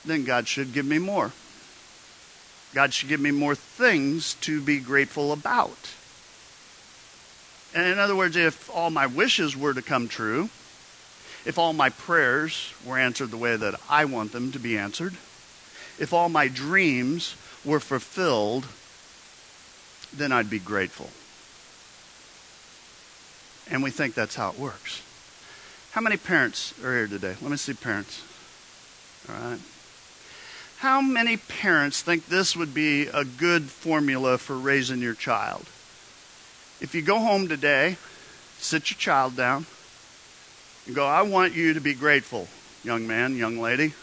then 0.04 0.24
God 0.24 0.48
should 0.48 0.72
give 0.72 0.86
me 0.86 0.98
more. 0.98 1.32
God 2.74 2.92
should 2.92 3.08
give 3.08 3.20
me 3.20 3.30
more 3.30 3.54
things 3.54 4.34
to 4.40 4.60
be 4.60 4.80
grateful 4.80 5.32
about. 5.32 5.94
And 7.74 7.86
in 7.86 7.98
other 7.98 8.16
words, 8.16 8.36
if 8.36 8.68
all 8.70 8.90
my 8.90 9.06
wishes 9.06 9.56
were 9.56 9.74
to 9.74 9.82
come 9.82 10.08
true, 10.08 10.48
if 11.44 11.58
all 11.58 11.72
my 11.72 11.88
prayers 11.90 12.72
were 12.84 12.98
answered 12.98 13.30
the 13.30 13.36
way 13.36 13.56
that 13.56 13.80
I 13.88 14.04
want 14.04 14.32
them 14.32 14.52
to 14.52 14.58
be 14.58 14.76
answered, 14.76 15.14
if 15.98 16.12
all 16.12 16.28
my 16.28 16.48
dreams 16.48 17.34
were 17.64 17.80
fulfilled 17.80 18.66
then 20.12 20.32
I'd 20.32 20.50
be 20.50 20.58
grateful. 20.58 21.10
And 23.72 23.82
we 23.82 23.90
think 23.90 24.14
that's 24.14 24.34
how 24.34 24.50
it 24.50 24.58
works. 24.58 25.02
How 25.92 26.00
many 26.00 26.16
parents 26.16 26.74
are 26.84 26.94
here 26.94 27.06
today? 27.06 27.36
Let 27.40 27.50
me 27.50 27.56
see 27.56 27.74
parents. 27.74 28.22
All 29.28 29.34
right. 29.34 29.60
How 30.78 31.00
many 31.00 31.36
parents 31.36 32.02
think 32.02 32.26
this 32.26 32.56
would 32.56 32.72
be 32.72 33.06
a 33.06 33.24
good 33.24 33.64
formula 33.64 34.38
for 34.38 34.56
raising 34.56 35.00
your 35.00 35.14
child? 35.14 35.62
If 36.80 36.94
you 36.94 37.02
go 37.02 37.18
home 37.18 37.48
today, 37.48 37.96
sit 38.58 38.90
your 38.90 38.98
child 38.98 39.36
down, 39.36 39.66
and 40.86 40.94
go, 40.94 41.06
I 41.06 41.22
want 41.22 41.54
you 41.54 41.74
to 41.74 41.80
be 41.80 41.94
grateful, 41.94 42.48
young 42.82 43.06
man, 43.06 43.36
young 43.36 43.58
lady. 43.58 43.94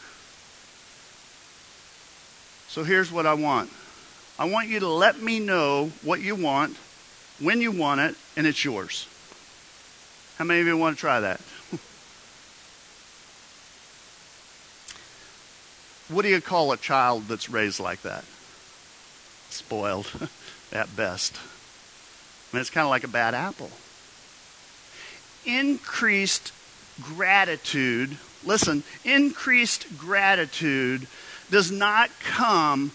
So 2.68 2.84
here's 2.84 3.12
what 3.12 3.26
I 3.26 3.34
want 3.34 3.72
I 4.40 4.46
want 4.46 4.68
you 4.68 4.80
to 4.82 4.88
let 4.88 5.20
me 5.20 5.40
know 5.40 5.92
what 6.04 6.22
you 6.22 6.36
want, 6.36 6.78
when 7.40 7.60
you 7.60 7.72
want 7.72 8.02
it, 8.02 8.16
and 8.36 8.46
it's 8.46 8.64
yours. 8.64 9.08
How 10.38 10.46
many 10.46 10.62
of 10.62 10.68
you 10.68 10.78
want 10.78 10.96
to 10.96 11.00
try 11.00 11.20
that? 11.20 11.42
what 16.10 16.22
do 16.22 16.28
you 16.30 16.40
call 16.40 16.72
a 16.72 16.78
child 16.78 17.28
that's 17.28 17.50
raised 17.50 17.80
like 17.80 18.04
that? 18.04 18.24
Spoiled, 19.50 20.30
at 20.72 20.96
best. 20.96 21.36
I 21.36 22.56
mean, 22.56 22.62
it's 22.62 22.70
kind 22.70 22.86
of 22.86 22.92
like 22.92 23.04
a 23.04 23.08
bad 23.08 23.34
apple. 23.34 23.72
Increased 25.46 26.52
gratitude, 27.02 28.18
listen, 28.44 28.84
increased 29.04 29.98
gratitude 29.98 31.08
does 31.50 31.72
not 31.72 32.10
come 32.20 32.90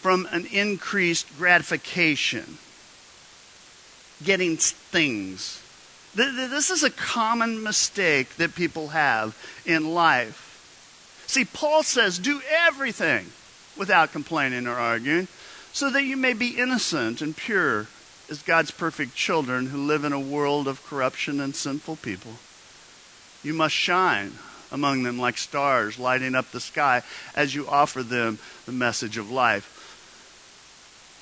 from 0.00 0.26
an 0.32 0.46
increased 0.46 1.26
gratification, 1.38 2.58
getting 4.24 4.56
things. 4.56 5.62
This 6.14 6.70
is 6.70 6.82
a 6.82 6.90
common 6.90 7.62
mistake 7.62 8.36
that 8.36 8.54
people 8.54 8.88
have 8.88 9.36
in 9.64 9.94
life. 9.94 10.48
See, 11.26 11.44
Paul 11.44 11.82
says, 11.82 12.18
do 12.18 12.42
everything 12.66 13.26
without 13.78 14.12
complaining 14.12 14.66
or 14.66 14.74
arguing, 14.74 15.28
so 15.72 15.88
that 15.88 16.04
you 16.04 16.16
may 16.16 16.34
be 16.34 16.58
innocent 16.58 17.22
and 17.22 17.34
pure 17.34 17.86
as 18.28 18.42
God's 18.42 18.70
perfect 18.70 19.14
children 19.14 19.66
who 19.66 19.86
live 19.86 20.04
in 20.04 20.12
a 20.12 20.20
world 20.20 20.68
of 20.68 20.84
corruption 20.84 21.40
and 21.40 21.56
sinful 21.56 21.96
people. 21.96 22.32
You 23.42 23.54
must 23.54 23.74
shine 23.74 24.32
among 24.70 25.02
them 25.02 25.18
like 25.18 25.36
stars 25.36 25.98
lighting 25.98 26.34
up 26.34 26.50
the 26.50 26.60
sky 26.60 27.02
as 27.34 27.54
you 27.54 27.68
offer 27.68 28.02
them 28.02 28.38
the 28.66 28.72
message 28.72 29.18
of 29.18 29.30
life. 29.30 29.78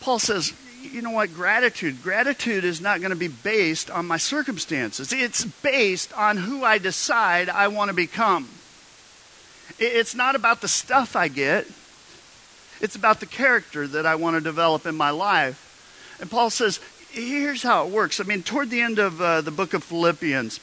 Paul 0.01 0.19
says, 0.19 0.53
you 0.83 1.03
know 1.03 1.11
what? 1.11 1.35
Gratitude. 1.35 2.03
Gratitude 2.03 2.65
is 2.65 2.81
not 2.81 3.01
going 3.01 3.11
to 3.11 3.17
be 3.17 3.29
based 3.29 3.91
on 3.91 4.07
my 4.07 4.17
circumstances. 4.17 5.13
It's 5.13 5.45
based 5.45 6.17
on 6.17 6.39
who 6.39 6.65
I 6.65 6.79
decide 6.79 7.49
I 7.49 7.69
want 7.69 7.91
to 7.91 7.95
become. 7.95 8.49
It's 9.79 10.15
not 10.15 10.35
about 10.35 10.61
the 10.61 10.69
stuff 10.69 11.17
I 11.17 11.29
get, 11.29 11.67
it's 12.81 12.97
about 12.97 13.21
the 13.21 13.27
character 13.27 13.87
that 13.87 14.07
I 14.07 14.15
want 14.15 14.37
to 14.37 14.41
develop 14.41 14.87
in 14.87 14.95
my 14.95 15.11
life. 15.11 16.19
And 16.21 16.31
Paul 16.31 16.51
says, 16.51 16.81
here's 17.11 17.63
how 17.63 17.87
it 17.87 17.93
works. 17.93 18.21
I 18.21 18.25
mean, 18.25 18.43
toward 18.43 18.71
the 18.71 18.81
end 18.81 18.99
of 18.99 19.21
uh, 19.21 19.41
the 19.43 19.51
book 19.51 19.75
of 19.75 19.85
Philippians, 19.85 20.61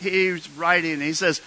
he's 0.00 0.48
writing, 0.50 1.00
he 1.00 1.12
says, 1.12 1.40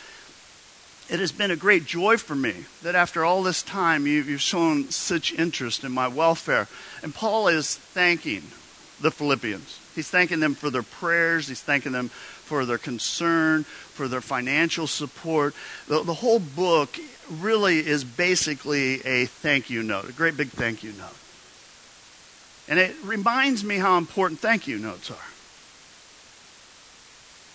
it 1.10 1.20
has 1.20 1.32
been 1.32 1.50
a 1.50 1.56
great 1.56 1.86
joy 1.86 2.18
for 2.18 2.36
me 2.36 2.54
that 2.84 2.94
after 2.94 3.26
all 3.26 3.42
this 3.42 3.64
time 3.64 4.06
you, 4.06 4.24
have 4.24 4.42
shown 4.42 4.90
such 4.92 5.34
interest 5.34 5.84
in 5.84 5.92
my 5.92 6.08
welfare. 6.08 6.68
And 7.02 7.16
Paul 7.16 7.48
is 7.48 7.76
thanking 7.76 8.44
the 9.02 9.10
Philippians. 9.10 9.80
He's 9.96 10.10
thanking 10.10 10.40
them 10.40 10.54
for 10.54 10.70
their 10.70 10.84
prayers, 10.84 11.48
he's 11.48 11.62
thanking 11.62 11.94
them 11.94 12.10
for 12.10 12.66
their 12.66 12.78
concern, 12.78 13.64
for 13.64 14.08
their 14.08 14.22
financial 14.22 14.88
support. 14.88 15.56
The, 15.88 16.04
the 16.04 16.14
whole 16.14 16.40
book 16.40 16.98
really 17.30 17.80
is 17.80 18.04
basically 18.04 19.02
a 19.06 19.26
thank 19.26 19.70
you 19.70 19.84
note, 19.84 20.10
a 20.10 20.14
great 20.14 20.38
big 20.38 20.50
thank 20.50 20.84
you 20.84 20.92
note. 20.94 21.16
And 22.68 22.80
it 22.80 22.96
reminds 23.04 23.64
me 23.64 23.78
how 23.78 23.98
important 23.98 24.40
thank 24.40 24.68
you 24.68 24.78
notes 24.78 25.10
are. 25.10 25.18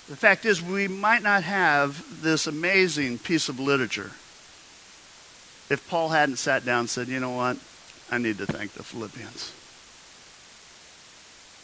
The 0.08 0.16
fact 0.16 0.44
is, 0.44 0.62
we 0.62 0.86
might 0.86 1.22
not 1.22 1.44
have 1.44 2.22
this 2.22 2.46
amazing 2.46 3.18
piece 3.18 3.48
of 3.48 3.58
literature 3.58 4.10
if 5.70 5.86
Paul 5.88 6.10
hadn't 6.10 6.36
sat 6.36 6.64
down 6.64 6.80
and 6.80 6.90
said, 6.90 7.08
you 7.08 7.20
know 7.20 7.30
what? 7.30 7.56
I 8.10 8.18
need 8.18 8.36
to 8.38 8.46
thank 8.46 8.72
the 8.72 8.82
Philippians. 8.82 9.52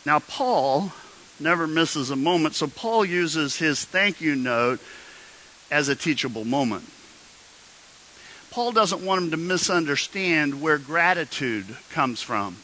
Now, 0.06 0.20
Paul 0.20 0.92
never 1.38 1.66
misses 1.66 2.10
a 2.10 2.16
moment, 2.16 2.54
so 2.54 2.66
Paul 2.66 3.04
uses 3.04 3.58
his 3.58 3.84
thank 3.84 4.22
you 4.22 4.34
note 4.34 4.80
as 5.70 5.88
a 5.88 5.94
teachable 5.94 6.46
moment. 6.46 6.84
Paul 8.50 8.72
doesn't 8.72 9.04
want 9.04 9.22
him 9.22 9.30
to 9.32 9.36
misunderstand 9.36 10.60
where 10.60 10.78
gratitude 10.78 11.76
comes 11.90 12.22
from. 12.22 12.56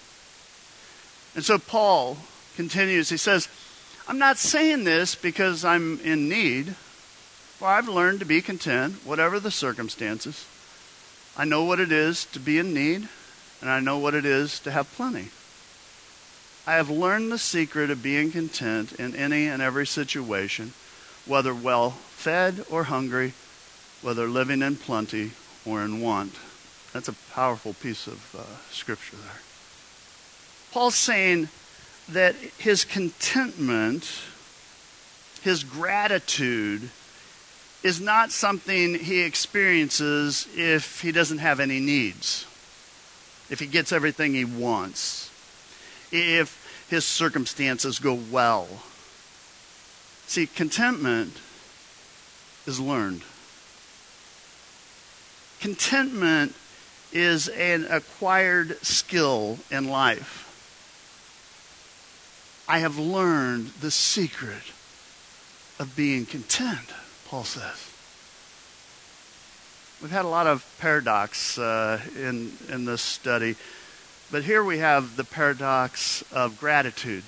And 1.35 1.45
so 1.45 1.59
Paul 1.59 2.17
continues, 2.57 3.11
he 3.11 3.19
says, 3.19 3.49
I'm 4.09 4.19
not 4.19 4.39
saying 4.39 4.85
this 4.85 5.17
because 5.17 5.65
I'm 5.65 5.99
in 6.01 6.29
need, 6.29 6.77
for 7.59 7.67
I've 7.67 7.89
learned 7.89 8.21
to 8.21 8.27
be 8.27 8.41
content, 8.41 8.95
whatever 9.05 9.41
the 9.41 9.51
circumstances. 9.51 10.47
I 11.37 11.45
know 11.45 11.65
what 11.65 11.81
it 11.81 11.91
is 11.91 12.25
to 12.27 12.39
be 12.39 12.59
in 12.59 12.73
need, 12.73 13.09
and 13.61 13.69
I 13.69 13.81
know 13.81 13.99
what 13.99 14.15
it 14.15 14.25
is 14.25 14.61
to 14.61 14.71
have 14.71 14.93
plenty. 14.95 15.31
I 16.69 16.75
have 16.75 16.89
learned 16.89 17.33
the 17.33 17.39
secret 17.39 17.91
of 17.91 18.03
being 18.03 18.31
content 18.31 18.93
in 18.93 19.15
any 19.17 19.47
and 19.47 19.61
every 19.61 19.87
situation, 19.87 20.73
whether 21.25 21.55
well 21.55 21.91
fed 21.91 22.65
or 22.71 22.85
hungry, 22.85 23.35
whether 24.03 24.29
living 24.29 24.63
in 24.63 24.77
plenty 24.77 25.33
or 25.65 25.83
in 25.83 26.01
want. 26.01 26.35
That's 26.93 27.09
a 27.09 27.15
powerful 27.33 27.75
piece 27.75 28.07
of 28.07 28.35
uh, 28.37 28.43
scripture 28.71 29.17
there. 29.17 29.41
Paul's 30.73 30.95
saying 30.95 31.49
that 32.09 32.35
his 32.59 32.85
contentment, 32.85 34.11
his 35.43 35.65
gratitude, 35.65 36.91
is 37.83 38.01
not 38.01 38.33
something 38.33 38.95
he 38.95 39.21
experiences 39.21 40.49
if 40.57 41.01
he 41.01 41.13
doesn't 41.13 41.39
have 41.39 41.61
any 41.61 41.81
needs, 41.81 42.47
if 43.51 43.61
he 43.61 43.67
gets 43.67 43.93
everything 43.93 44.35
he 44.35 44.45
wants, 44.45 45.31
if 46.11 46.87
his 46.89 47.05
circumstances 47.05 47.99
go 47.99 48.15
well. 48.15 48.69
See, 50.27 50.47
contentment 50.47 51.39
is 52.67 52.81
learned. 52.81 53.23
Contentment 55.61 56.55
is 57.13 57.49
an 57.49 57.87
acquired 57.89 58.85
skill 58.85 59.59
in 59.71 59.89
life. 59.89 60.46
I 62.69 62.81
have 62.81 62.99
learned 62.99 63.69
the 63.81 63.93
secret 63.93 64.73
of 65.79 65.95
being 65.95 66.27
content, 66.27 66.93
Paul 67.27 67.45
says. 67.45 67.93
We've 70.03 70.11
had 70.11 70.25
a 70.25 70.29
lot 70.29 70.49
of 70.49 70.67
paradox 70.81 71.59
uh, 71.59 72.01
in, 72.17 72.53
in 72.69 72.85
this 72.85 73.03
study, 73.03 73.55
but 74.33 74.43
here 74.43 74.65
we 74.65 74.79
have 74.79 75.17
the 75.17 75.25
paradox 75.25 76.25
of 76.33 76.59
gratitude. 76.59 77.23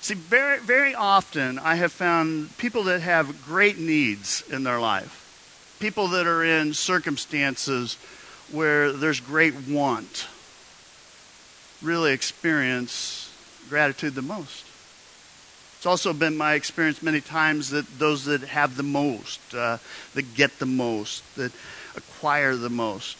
See, 0.00 0.14
very, 0.14 0.58
very 0.58 0.94
often 0.94 1.60
I 1.60 1.76
have 1.76 1.92
found 1.92 2.56
people 2.58 2.82
that 2.84 3.00
have 3.02 3.44
great 3.44 3.78
needs 3.78 4.42
in 4.50 4.64
their 4.64 4.80
life, 4.80 5.76
people 5.78 6.08
that 6.08 6.26
are 6.26 6.44
in 6.44 6.74
circumstances 6.74 7.96
where 8.50 8.92
there's 8.92 9.20
great 9.20 9.54
want, 9.68 10.26
really 11.80 12.12
experience 12.12 13.25
gratitude 13.68 14.14
the 14.14 14.22
most. 14.22 14.64
It's 15.76 15.86
also 15.86 16.12
been 16.12 16.36
my 16.36 16.54
experience 16.54 17.02
many 17.02 17.20
times 17.20 17.70
that 17.70 17.98
those 17.98 18.24
that 18.24 18.42
have 18.42 18.76
the 18.76 18.82
most, 18.82 19.40
uh, 19.54 19.78
that 20.14 20.34
get 20.34 20.58
the 20.58 20.66
most, 20.66 21.22
that 21.36 21.52
acquire 21.94 22.56
the 22.56 22.70
most, 22.70 23.16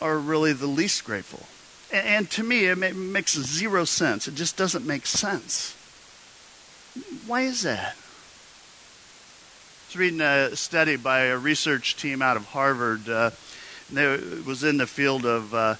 are 0.00 0.18
really 0.18 0.52
the 0.52 0.66
least 0.66 1.04
grateful. 1.04 1.46
And, 1.92 2.06
and 2.06 2.30
to 2.30 2.42
me, 2.42 2.66
it 2.66 2.76
makes 2.76 3.36
zero 3.38 3.84
sense. 3.84 4.28
It 4.28 4.34
just 4.34 4.56
doesn't 4.56 4.86
make 4.86 5.06
sense. 5.06 5.76
Why 7.26 7.42
is 7.42 7.62
that? 7.62 7.94
I 7.94 9.88
was 9.88 9.96
reading 9.96 10.20
a 10.20 10.56
study 10.56 10.96
by 10.96 11.24
a 11.24 11.36
research 11.36 11.96
team 11.96 12.22
out 12.22 12.36
of 12.36 12.46
Harvard. 12.46 13.08
Uh, 13.08 13.30
it 13.94 14.46
was 14.46 14.64
in 14.64 14.78
the 14.78 14.86
field 14.86 15.26
of 15.26 15.54
uh, 15.54 15.74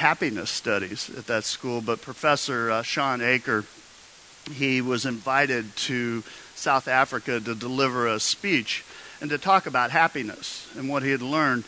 happiness 0.00 0.50
studies 0.50 1.10
at 1.16 1.26
that 1.26 1.44
school, 1.44 1.82
but 1.82 2.00
Professor 2.00 2.70
uh, 2.70 2.82
Shawn 2.82 3.20
Achor, 3.20 3.66
he 4.50 4.80
was 4.80 5.04
invited 5.04 5.76
to 5.76 6.24
South 6.54 6.88
Africa 6.88 7.38
to 7.38 7.54
deliver 7.54 8.06
a 8.06 8.18
speech 8.18 8.82
and 9.20 9.28
to 9.28 9.36
talk 9.36 9.66
about 9.66 9.90
happiness 9.90 10.66
and 10.76 10.88
what 10.88 11.02
he 11.02 11.10
had 11.10 11.20
learned. 11.20 11.64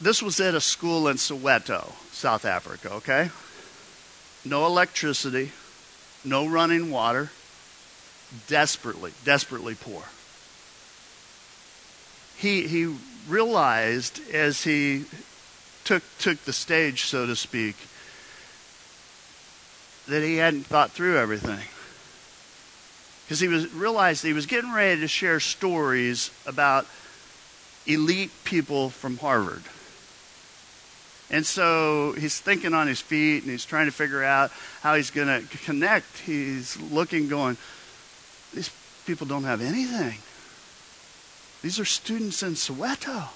This 0.00 0.22
was 0.22 0.38
at 0.38 0.54
a 0.54 0.60
school 0.60 1.08
in 1.08 1.16
Soweto, 1.16 1.92
South 2.12 2.44
Africa, 2.44 2.92
okay? 2.92 3.30
No 4.44 4.66
electricity, 4.66 5.52
no 6.24 6.46
running 6.46 6.90
water, 6.90 7.30
desperately, 8.48 9.12
desperately 9.24 9.74
poor. 9.74 10.02
He, 12.36 12.68
he 12.68 12.94
realized 13.26 14.20
as 14.30 14.64
he 14.64 15.06
took, 15.86 16.02
took 16.18 16.44
the 16.44 16.52
stage, 16.52 17.04
so 17.04 17.24
to 17.26 17.36
speak, 17.36 17.76
that 20.08 20.22
he 20.22 20.36
hadn't 20.36 20.66
thought 20.66 20.90
through 20.90 21.16
everything. 21.16 21.60
Because 23.24 23.40
he 23.40 23.48
was 23.48 23.72
realized 23.72 24.22
he 24.22 24.32
was 24.32 24.46
getting 24.46 24.72
ready 24.72 25.00
to 25.00 25.08
share 25.08 25.40
stories 25.40 26.30
about 26.46 26.86
elite 27.86 28.30
people 28.44 28.90
from 28.90 29.16
Harvard. 29.18 29.62
And 31.30 31.44
so 31.44 32.12
he's 32.12 32.38
thinking 32.38 32.72
on 32.72 32.86
his 32.86 33.00
feet 33.00 33.42
and 33.42 33.50
he's 33.50 33.64
trying 33.64 33.86
to 33.86 33.92
figure 33.92 34.22
out 34.22 34.52
how 34.80 34.94
he's 34.94 35.10
going 35.10 35.26
to 35.26 35.58
connect. 35.58 36.18
He's 36.18 36.80
looking, 36.80 37.28
going, 37.28 37.56
these 38.54 38.70
people 39.06 39.26
don't 39.26 39.44
have 39.44 39.60
anything. 39.60 40.18
These 41.62 41.80
are 41.80 41.84
students 41.84 42.44
in 42.44 42.52
Soweto. 42.52 43.28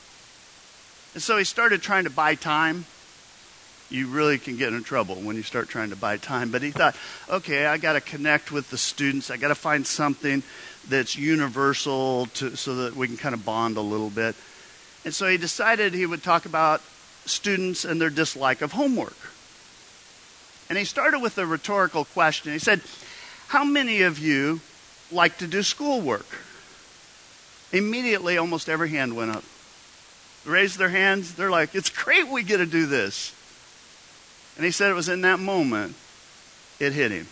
And 1.15 1.23
so 1.23 1.37
he 1.37 1.45
started 1.45 1.83
trying 1.83 2.05
to 2.05 2.11
buy 2.11 2.35
time. 2.35 2.87
You 3.91 4.07
really 4.07 4.39
can 4.39 4.57
get 4.57 4.73
in 4.73 4.85
trouble 4.85 5.17
when 5.17 5.35
you 5.35 5.43
start 5.43 5.69
trying 5.69 5.91
to 5.91 5.97
buy 5.97 6.17
time. 6.17 6.51
But 6.53 6.63
he 6.63 6.71
thought, 6.71 6.95
okay, 7.29 7.67
I 7.67 7.77
got 7.77 7.95
to 7.95 8.01
connect 8.01 8.53
with 8.53 8.71
the 8.71 8.79
students. 8.79 9.31
I 9.31 9.37
got 9.37 9.49
to 9.49 9.57
find 9.57 9.85
something 9.85 10.45
that's 10.89 11.17
universal 11.17 12.27
to, 12.35 12.57
so 12.57 12.77
that 12.77 12.95
we 12.95 13.09
can 13.09 13.17
kind 13.17 13.35
of 13.35 13.45
bond 13.45 13.77
a 13.77 13.81
little 13.81 14.11
bit. 14.11 14.37
And 15.05 15.13
so 15.13 15.27
he 15.27 15.37
decided 15.37 15.93
he 15.93 16.07
would 16.07 16.23
talk 16.23 16.47
about 16.47 16.83
students 17.27 17.85
and 17.85 18.01
their 18.01 18.11
dislike 18.11 18.63
of 18.63 18.73
homework. 18.73 19.17
And 20.69 20.79
he 20.79 20.85
started 20.85 21.19
with 21.19 21.37
a 21.39 21.47
rhetorical 21.47 22.05
question. 22.05 22.53
He 22.53 22.61
said, 22.61 22.81
How 23.49 23.65
many 23.65 24.03
of 24.03 24.21
you 24.21 24.61
like 25.11 25.39
to 25.39 25.49
do 25.49 25.65
schoolwork? 25.65 26.27
Immediately, 27.73 28.39
almost 28.39 28.69
every 28.69 28.91
hand 28.91 29.17
went 29.17 29.35
up 29.35 29.45
raised 30.45 30.79
their 30.79 30.89
hands. 30.89 31.35
They're 31.35 31.51
like, 31.51 31.75
it's 31.75 31.91
great 31.91 32.29
we 32.29 32.43
get 32.43 32.59
to 32.59 32.67
do 32.67 32.87
this. 32.87 33.35
And 34.57 34.65
he 34.65 34.71
said 34.71 34.91
it 34.91 34.95
was 34.95 35.09
in 35.09 35.23
that 35.23 35.41
moment 35.41 35.95
it 36.79 36.93
hit 36.93 37.11
him. 37.11 37.29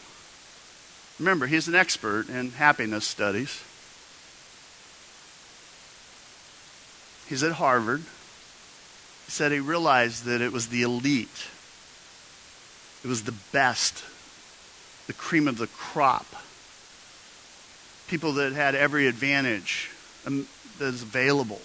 Remember, 1.19 1.47
he's 1.47 1.67
an 1.69 1.75
expert 1.75 2.29
in 2.29 2.53
happiness 2.53 3.07
studies. 3.07 3.63
He's 7.29 7.43
at 7.43 7.53
Harvard. 7.53 8.01
He 9.27 9.31
said 9.31 9.53
he 9.53 9.61
realized 9.61 10.25
that 10.25 10.41
it 10.41 10.53
was 10.53 10.69
the 10.69 10.83
elite, 10.83 11.47
it 13.05 13.09
was 13.09 13.25
the 13.25 13.35
best, 13.53 14.05
the 15.07 15.13
cream 15.13 15.49
of 15.49 15.59
the 15.59 15.67
crop. 15.67 16.27
People 18.07 18.33
that 18.35 18.55
had 18.55 18.75
every 18.75 19.07
advantage 19.07 19.91
um, 20.27 20.47
that 20.79 20.95
is 20.95 21.03
available. 21.03 21.61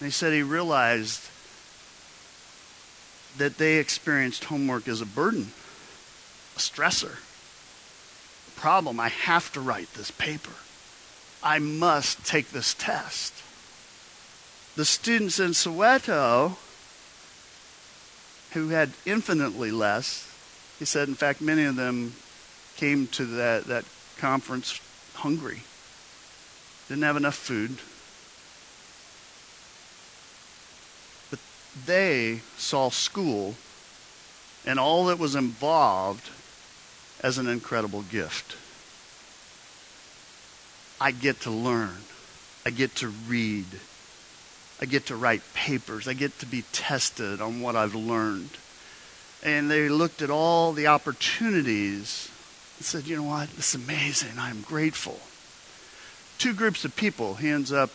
And 0.00 0.06
he 0.06 0.10
said 0.10 0.32
he 0.32 0.42
realized 0.42 1.28
that 3.38 3.58
they 3.58 3.78
experienced 3.78 4.44
homework 4.44 4.88
as 4.88 5.00
a 5.00 5.06
burden, 5.06 5.52
a 6.56 6.58
stressor, 6.58 7.16
a 8.48 8.60
problem. 8.60 9.00
I 9.00 9.08
have 9.08 9.52
to 9.52 9.60
write 9.60 9.92
this 9.94 10.10
paper. 10.10 10.52
I 11.42 11.58
must 11.58 12.24
take 12.24 12.50
this 12.50 12.74
test. 12.74 13.32
The 14.76 14.84
students 14.84 15.38
in 15.38 15.50
Soweto, 15.50 16.56
who 18.52 18.68
had 18.70 18.92
infinitely 19.04 19.70
less, 19.70 20.30
he 20.78 20.84
said, 20.84 21.08
in 21.08 21.14
fact, 21.14 21.40
many 21.40 21.64
of 21.64 21.76
them 21.76 22.14
came 22.76 23.06
to 23.08 23.24
that, 23.24 23.64
that 23.64 23.84
conference 24.18 24.80
hungry, 25.14 25.62
didn't 26.88 27.04
have 27.04 27.16
enough 27.16 27.36
food, 27.36 27.78
they 31.86 32.40
saw 32.56 32.90
school 32.90 33.54
and 34.66 34.78
all 34.78 35.06
that 35.06 35.18
was 35.18 35.34
involved 35.34 36.30
as 37.20 37.38
an 37.38 37.48
incredible 37.48 38.02
gift. 38.02 38.56
I 41.00 41.10
get 41.10 41.40
to 41.42 41.50
learn. 41.50 41.96
I 42.64 42.70
get 42.70 42.94
to 42.96 43.08
read. 43.08 43.66
I 44.80 44.86
get 44.86 45.06
to 45.06 45.16
write 45.16 45.42
papers. 45.54 46.08
I 46.08 46.14
get 46.14 46.38
to 46.40 46.46
be 46.46 46.64
tested 46.72 47.40
on 47.40 47.60
what 47.60 47.76
I've 47.76 47.94
learned. 47.94 48.50
And 49.42 49.70
they 49.70 49.88
looked 49.88 50.22
at 50.22 50.30
all 50.30 50.72
the 50.72 50.86
opportunities 50.86 52.30
and 52.78 52.86
said, 52.86 53.06
you 53.06 53.16
know 53.16 53.24
what? 53.24 53.50
This 53.50 53.74
is 53.74 53.84
amazing. 53.84 54.38
I'm 54.38 54.62
grateful. 54.62 55.20
Two 56.38 56.54
groups 56.54 56.84
of 56.84 56.96
people, 56.96 57.34
he 57.34 57.50
ends 57.50 57.72
up 57.72 57.90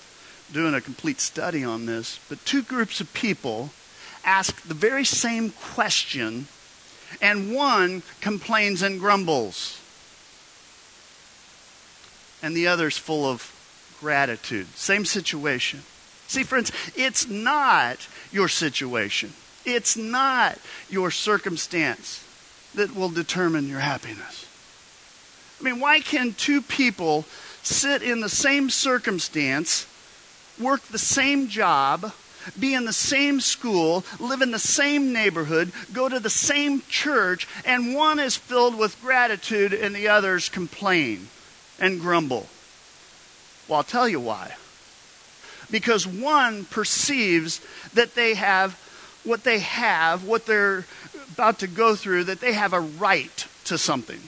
doing 0.52 0.74
a 0.74 0.82
complete 0.82 1.20
study 1.22 1.64
on 1.64 1.86
this, 1.86 2.20
but 2.30 2.44
two 2.46 2.62
groups 2.64 3.00
of 3.02 3.14
people 3.14 3.70
ask 4.24 4.62
the 4.64 4.74
very 4.74 5.06
same 5.06 5.52
question, 5.52 6.48
and 7.22 7.54
one 7.54 8.04
complains 8.22 8.82
and 8.82 9.00
grumbles, 9.00 9.80
and 12.42 12.56
the 12.56 12.68
other's 12.68 12.98
full 12.98 13.26
of 13.26 13.54
gratitude. 14.00 14.68
Same 14.76 15.06
situation. 15.06 15.82
See, 16.28 16.44
friends, 16.44 16.72
it's 16.96 17.28
not 17.28 18.08
your 18.32 18.48
situation, 18.48 19.34
it's 19.66 19.98
not 19.98 20.60
your 20.90 21.12
circumstance 21.12 22.24
that 22.76 22.96
will 22.96 23.10
determine 23.10 23.68
your 23.68 23.80
happiness. 23.80 24.46
I 25.60 25.64
mean, 25.64 25.80
why 25.80 26.00
can 26.00 26.34
two 26.34 26.62
people 26.62 27.26
sit 27.64 28.02
in 28.02 28.22
the 28.22 28.30
same 28.30 28.70
circumstance, 28.70 29.86
work 30.60 30.82
the 30.84 30.98
same 30.98 31.48
job, 31.48 32.14
be 32.60 32.74
in 32.74 32.86
the 32.86 32.94
same 32.94 33.40
school, 33.40 34.04
live 34.20 34.42
in 34.42 34.52
the 34.52 34.60
same 34.60 35.14
neighborhood, 35.14 35.72
go 35.94 36.10
to 36.10 36.20
the 36.20 36.30
same 36.30 36.82
church, 36.90 37.48
and 37.66 37.94
one 37.94 38.20
is 38.20 38.36
filled 38.36 38.78
with 38.78 39.02
gratitude 39.02 39.74
and 39.74 39.96
the 39.96 40.08
others 40.08 40.50
complain 40.50 41.28
and 41.80 42.00
grumble? 42.00 42.48
Well, 43.68 43.78
I'll 43.78 43.84
tell 43.84 44.10
you 44.10 44.20
why. 44.20 44.56
Because 45.72 46.08
one 46.08 46.66
perceives 46.66 47.62
that 47.94 48.16
they 48.16 48.34
have 48.34 48.80
what 49.24 49.44
they 49.44 49.60
have, 49.60 50.24
what 50.24 50.46
they're 50.46 50.86
about 51.34 51.60
to 51.60 51.68
go 51.68 51.96
through, 51.96 52.26
that 52.26 52.40
they 52.40 52.54
have 52.54 52.74
a 52.74 52.80
right 52.80 53.48
to 53.66 53.78
something. 53.78 54.22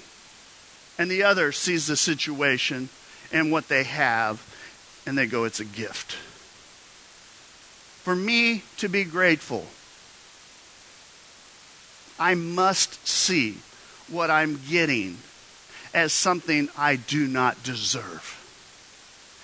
And 0.98 1.10
the 1.10 1.24
other 1.24 1.52
sees 1.52 1.88
the 1.88 1.98
situation 1.98 2.90
and 3.32 3.52
what 3.52 3.68
they 3.68 3.84
have, 3.84 4.46
and 5.12 5.18
they 5.18 5.26
go, 5.26 5.44
it's 5.44 5.60
a 5.60 5.66
gift. 5.66 6.14
For 8.04 8.16
me 8.16 8.64
to 8.78 8.88
be 8.88 9.04
grateful, 9.04 9.66
I 12.18 12.34
must 12.34 13.06
see 13.06 13.58
what 14.08 14.32
I'm 14.32 14.62
getting 14.70 15.18
as 15.94 16.14
something 16.14 16.70
I 16.78 16.96
do 16.96 17.28
not 17.28 17.62
deserve. 17.62 18.38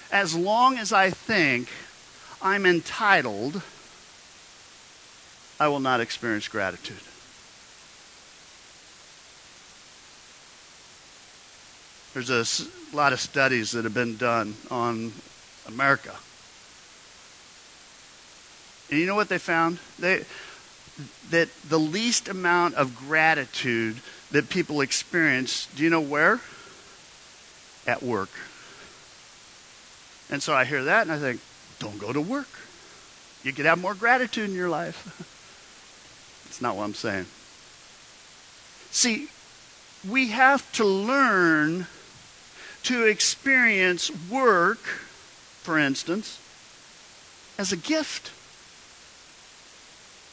As 0.10 0.34
long 0.34 0.77
as 0.77 0.93
I 0.93 1.10
think 1.10 1.67
I'm 2.41 2.65
entitled, 2.65 3.62
I 5.60 5.67
will 5.67 5.82
not 5.82 5.99
experience 5.99 6.47
gratitude. 6.47 6.95
There's 12.13 12.30
a 12.30 12.95
lot 12.95 13.12
of 13.12 13.19
studies 13.19 13.73
that 13.73 13.84
have 13.84 13.93
been 13.93 14.15
done 14.15 14.56
on 14.71 15.12
America. 15.67 16.15
And 18.89 18.99
you 18.99 19.06
know 19.06 19.15
what 19.15 19.30
they 19.30 19.38
found? 19.38 19.80
They, 19.99 20.23
that 21.30 21.49
the 21.67 21.80
least 21.80 22.30
amount 22.30 22.75
of 22.75 22.95
gratitude 22.95 23.97
that 24.32 24.49
people 24.49 24.82
experience, 24.82 25.67
do 25.75 25.84
you 25.84 25.89
know 25.89 26.01
where? 26.01 26.39
At 27.86 28.01
work. 28.01 28.30
And 30.30 30.43
so 30.43 30.53
I 30.53 30.65
hear 30.65 30.84
that 30.86 31.03
and 31.03 31.12
I 31.12 31.19
think, 31.19 31.41
don't 31.80 31.99
go 31.99 32.12
to 32.12 32.21
work. 32.21 32.49
You 33.43 33.53
could 33.53 33.65
have 33.65 33.80
more 33.80 33.93
gratitude 33.93 34.49
in 34.49 34.56
your 34.56 34.69
life. 34.69 35.06
That's 36.45 36.62
not 36.62 36.75
what 36.75 36.84
I'm 36.84 36.93
saying. 36.93 37.27
See, 38.91 39.30
we 40.08 40.30
have 40.30 40.69
to 40.73 40.86
learn 40.86 41.88
to 42.84 43.06
experience 43.06 44.12
work, 44.30 44.80
for 45.67 45.77
instance, 45.77 46.39
as 47.58 47.73
a 47.73 47.75
gift. 47.75 48.32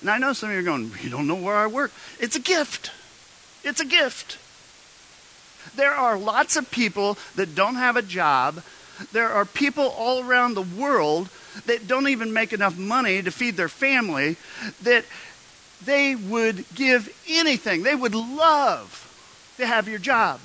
And 0.01 0.09
I 0.09 0.17
know 0.17 0.33
some 0.33 0.51
of 0.51 0.55
you 0.55 0.61
are 0.61 0.63
going, 0.65 0.93
You 1.03 1.11
don't 1.11 1.27
know 1.27 1.35
where 1.35 1.57
I 1.57 1.67
work. 1.67 1.91
It's 2.21 2.37
a 2.37 2.41
gift. 2.41 2.93
It's 3.65 3.81
a 3.81 3.85
gift. 3.85 4.39
There 5.75 5.91
are 5.91 6.17
lots 6.17 6.55
of 6.55 6.71
people 6.71 7.19
that 7.35 7.57
don't 7.57 7.75
have 7.75 7.97
a 7.97 8.03
job. 8.03 8.63
There 9.11 9.29
are 9.29 9.45
people 9.45 9.89
all 9.89 10.23
around 10.23 10.55
the 10.55 10.63
world 10.63 11.31
that 11.67 11.89
don't 11.89 12.07
even 12.07 12.33
make 12.33 12.53
enough 12.53 12.79
money 12.79 13.21
to 13.21 13.33
feed 13.33 13.57
their 13.57 13.69
family 13.69 14.37
that 14.85 15.05
they 15.85 16.15
would 16.15 16.65
give 16.77 17.13
anything. 17.29 17.83
They 17.83 17.97
would 17.97 18.15
love 18.15 19.53
to 19.57 19.67
have 19.67 19.89
your 19.89 19.99
job. 19.99 20.39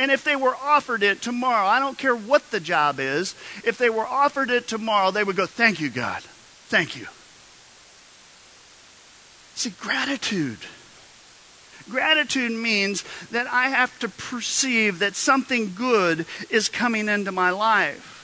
And 0.00 0.10
if 0.10 0.24
they 0.24 0.34
were 0.34 0.56
offered 0.56 1.02
it 1.02 1.20
tomorrow, 1.20 1.66
I 1.66 1.78
don't 1.78 1.98
care 1.98 2.16
what 2.16 2.50
the 2.50 2.58
job 2.58 2.98
is, 2.98 3.34
if 3.66 3.76
they 3.76 3.90
were 3.90 4.06
offered 4.06 4.48
it 4.48 4.66
tomorrow, 4.66 5.10
they 5.10 5.22
would 5.22 5.36
go, 5.36 5.44
Thank 5.44 5.78
you, 5.78 5.90
God. 5.90 6.22
Thank 6.68 6.96
you. 6.96 7.06
See, 9.56 9.74
gratitude. 9.78 10.60
Gratitude 11.90 12.52
means 12.52 13.04
that 13.30 13.46
I 13.46 13.68
have 13.68 13.98
to 13.98 14.08
perceive 14.08 15.00
that 15.00 15.16
something 15.16 15.74
good 15.74 16.24
is 16.48 16.70
coming 16.70 17.10
into 17.10 17.30
my 17.30 17.50
life. 17.50 18.16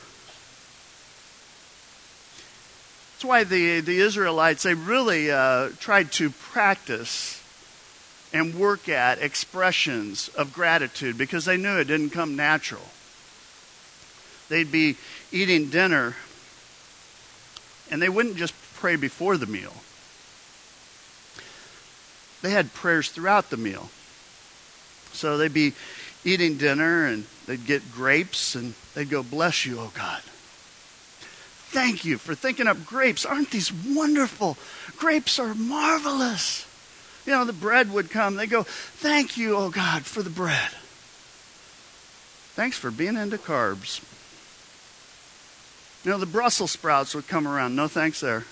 That's 3.12 3.24
why 3.26 3.44
the, 3.44 3.80
the 3.80 3.98
Israelites, 3.98 4.62
they 4.62 4.72
really 4.72 5.30
uh, 5.30 5.70
tried 5.78 6.10
to 6.12 6.30
practice 6.30 7.42
and 8.37 8.55
work 8.55 8.87
at 8.87 9.18
expressions 9.22 10.29
of 10.37 10.53
gratitude 10.53 11.16
because 11.16 11.46
they 11.46 11.57
knew 11.57 11.79
it 11.79 11.85
didn't 11.85 12.11
come 12.11 12.37
natural. 12.37 12.83
They'd 14.51 14.70
be 14.70 14.96
eating 15.33 15.70
dinner 15.70 16.16
and 17.90 18.03
they 18.03 18.11
wouldn't 18.11 18.37
just 18.37 18.53
pray 18.75 18.96
before 18.96 19.38
the 19.38 19.46
meal. 19.46 19.72
They 22.42 22.51
had 22.51 22.75
prayers 22.75 23.09
throughout 23.09 23.49
the 23.49 23.57
meal. 23.57 23.88
So 25.12 25.38
they'd 25.38 25.55
be 25.55 25.72
eating 26.22 26.59
dinner 26.59 27.07
and 27.07 27.25
they'd 27.46 27.64
get 27.64 27.90
grapes 27.90 28.55
and 28.55 28.75
they'd 28.94 29.09
go, 29.09 29.22
Bless 29.22 29.64
you, 29.64 29.79
oh 29.81 29.92
God. 29.94 30.20
Thank 31.70 32.05
you 32.05 32.18
for 32.18 32.35
thinking 32.35 32.66
up 32.66 32.85
grapes. 32.85 33.25
Aren't 33.25 33.51
these 33.51 33.72
wonderful? 33.72 34.59
Grapes 34.99 35.38
are 35.38 35.55
marvelous 35.55 36.65
you 37.26 37.32
know, 37.32 37.44
the 37.44 37.52
bread 37.52 37.92
would 37.92 38.10
come. 38.10 38.36
They 38.36 38.46
go, 38.46 38.62
Thank 38.62 39.36
you, 39.36 39.56
oh 39.56 39.70
God, 39.70 40.04
for 40.04 40.22
the 40.22 40.30
bread. 40.30 40.70
Thanks 42.54 42.78
for 42.78 42.90
being 42.90 43.16
into 43.16 43.36
carbs. 43.36 44.00
You 46.04 46.12
know, 46.12 46.18
the 46.18 46.26
Brussels 46.26 46.70
sprouts 46.70 47.14
would 47.14 47.26
come 47.26 47.48
around. 47.48 47.74
No 47.74 47.88
thanks 47.88 48.20
there. 48.20 48.44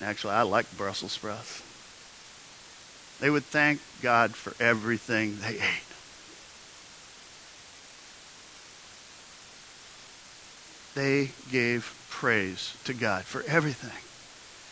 Actually, 0.00 0.34
I 0.34 0.42
like 0.42 0.76
Brussels 0.76 1.12
sprouts. 1.12 1.62
They 3.20 3.28
would 3.28 3.44
thank 3.44 3.80
God 4.00 4.36
for 4.36 4.54
everything 4.62 5.38
they 5.40 5.56
ate. 5.56 5.88
They 10.94 11.30
gave 11.50 11.94
praise 12.10 12.76
to 12.84 12.94
God 12.94 13.24
for 13.24 13.42
everything. 13.42 14.07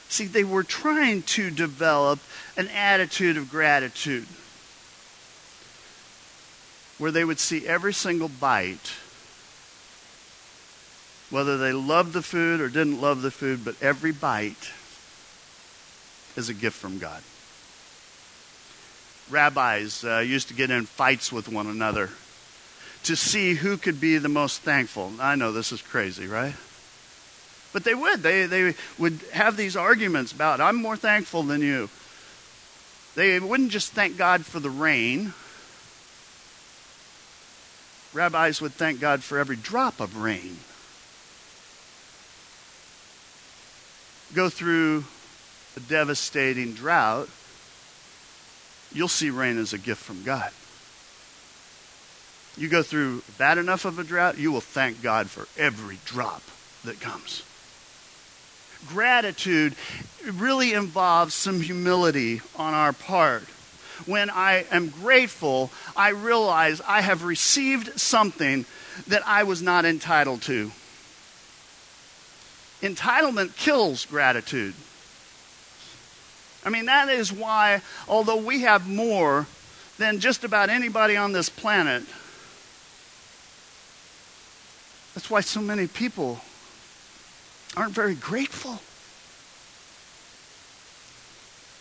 See, 0.09 0.27
they 0.27 0.45
were 0.45 0.63
trying 0.63 1.23
to 1.23 1.51
develop 1.51 2.21
an 2.57 2.69
attitude 2.69 3.37
of 3.37 3.51
gratitude 3.51 4.27
where 6.99 7.11
they 7.11 7.25
would 7.25 7.39
see 7.39 7.67
every 7.67 7.93
single 7.93 8.29
bite, 8.29 8.93
whether 11.29 11.59
they 11.59 11.73
loved 11.73 12.13
the 12.13 12.23
food 12.23 12.61
or 12.61 12.69
didn't 12.69 13.01
love 13.01 13.23
the 13.23 13.31
food, 13.31 13.65
but 13.65 13.75
every 13.83 14.13
bite 14.13 14.71
is 16.37 16.49
a 16.49 16.55
gift 16.55 16.77
from 16.77 16.99
God. 16.99 17.23
Rabbis 19.29 20.05
uh, 20.05 20.19
used 20.19 20.49
to 20.49 20.55
get 20.55 20.71
in 20.71 20.87
fights 20.87 21.33
with 21.33 21.49
one 21.49 21.67
another 21.67 22.11
to 23.03 23.17
see 23.17 23.55
who 23.55 23.77
could 23.77 24.01
be 24.01 24.19
the 24.19 24.29
most 24.29 24.63
thankful. 24.63 25.13
I 25.21 25.35
know 25.35 25.53
this 25.53 25.73
is 25.73 25.83
crazy, 25.83 26.27
right? 26.27 26.55
But 27.73 27.85
they 27.85 27.95
would. 27.95 28.23
They, 28.23 28.47
they 28.47 28.75
would 28.99 29.21
have 29.33 29.57
these 29.57 29.77
arguments 29.77 30.33
about, 30.33 30.61
I'm 30.61 30.77
more 30.77 30.97
thankful 30.97 31.43
than 31.43 31.61
you. 31.61 31.91
They 33.15 33.41
wouldn't 33.41 33.71
just 33.71 33.93
thank 33.93 34.17
God 34.17 34.45
for 34.45 34.61
the 34.61 34.71
rain. 34.71 35.33
Rabbis 38.13 38.61
would 38.61 38.73
thank 38.73 39.01
God 39.01 39.23
for 39.23 39.39
every 39.39 39.57
drop 39.57 40.01
of 40.01 40.17
rain. 40.17 40.59
Go 44.35 44.49
through 44.49 45.05
a 45.77 45.81
devastating 45.81 46.73
drought, 46.73 47.29
you'll 48.93 49.09
see 49.09 49.31
rain 49.31 49.59
as 49.59 49.73
a 49.73 49.79
gift 49.79 50.03
from 50.03 50.23
God. 50.25 50.51
You 52.57 52.69
go 52.69 52.83
through 52.83 53.23
bad 53.37 53.59
enough 53.59 53.85
of 53.85 53.99
a 53.99 54.05
drought, 54.05 54.39
you 54.39 54.51
will 54.51 54.63
thank 54.63 55.03
God 55.03 55.29
for 55.29 55.47
every 55.61 55.99
drop 56.07 56.43
that 56.85 57.01
comes. 57.01 57.43
Gratitude 58.89 59.75
really 60.25 60.73
involves 60.73 61.35
some 61.35 61.61
humility 61.61 62.41
on 62.57 62.75
our 62.75 62.93
part. 62.93 63.43
When 64.05 64.29
I 64.31 64.67
am 64.71 64.89
grateful, 64.89 65.71
I 65.97 66.11
realize 66.11 66.81
I 66.87 67.01
have 67.01 67.25
received 67.25 67.99
something 67.99 68.67
that 69.09 69.27
I 69.27 69.45
was 69.45 69.63
not 69.63 69.85
entitled 69.85 70.43
to. 70.43 70.71
Entitlement 72.83 73.57
kills 73.57 74.05
gratitude. 74.05 74.75
I 76.65 76.69
mean, 76.69 76.87
that 76.87 77.09
is 77.09 77.33
why, 77.33 77.81
although 78.09 78.37
we 78.37 78.63
have 78.63 78.89
more 78.89 79.47
than 79.99 80.21
just 80.21 80.45
about 80.45 80.69
anybody 80.69 81.17
on 81.17 81.33
this 81.33 81.49
planet, 81.49 82.03
that's 85.15 85.31
why 85.31 85.41
so 85.41 85.61
many 85.61 85.87
people 85.87 86.41
aren't 87.77 87.93
very 87.93 88.15
grateful. 88.15 88.81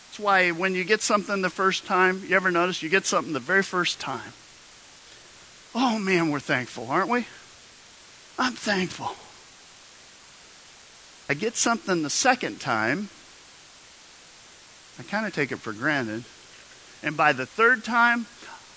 That's 0.08 0.20
why 0.20 0.50
when 0.50 0.74
you 0.74 0.84
get 0.84 1.02
something 1.02 1.42
the 1.42 1.50
first 1.50 1.86
time, 1.86 2.22
you 2.26 2.36
ever 2.36 2.50
notice 2.50 2.82
you 2.82 2.88
get 2.88 3.06
something 3.06 3.32
the 3.32 3.40
very 3.40 3.62
first 3.62 4.00
time? 4.00 4.32
Oh 5.74 5.98
man, 5.98 6.30
we're 6.30 6.40
thankful, 6.40 6.90
aren't 6.90 7.10
we? 7.10 7.26
I'm 8.38 8.54
thankful. 8.54 9.14
I 11.28 11.34
get 11.34 11.56
something 11.56 12.02
the 12.02 12.10
second 12.10 12.60
time, 12.60 13.08
I 14.98 15.02
kind 15.02 15.26
of 15.26 15.34
take 15.34 15.52
it 15.52 15.58
for 15.58 15.72
granted. 15.72 16.24
And 17.02 17.16
by 17.16 17.32
the 17.32 17.46
third 17.46 17.84
time, 17.84 18.26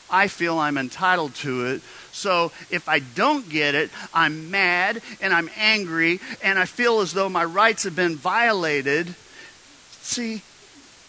I 0.09 0.27
feel 0.27 0.57
I'm 0.57 0.77
entitled 0.77 1.35
to 1.35 1.65
it. 1.67 1.81
So 2.11 2.51
if 2.69 2.89
I 2.89 2.99
don't 2.99 3.47
get 3.49 3.75
it, 3.75 3.89
I'm 4.13 4.51
mad 4.51 5.01
and 5.21 5.33
I'm 5.33 5.49
angry 5.57 6.19
and 6.43 6.57
I 6.59 6.65
feel 6.65 7.01
as 7.01 7.13
though 7.13 7.29
my 7.29 7.45
rights 7.45 7.83
have 7.83 7.95
been 7.95 8.15
violated. 8.15 9.15
See, 10.01 10.41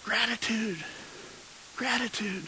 gratitude. 0.05 0.79
Gratitude. 1.77 2.45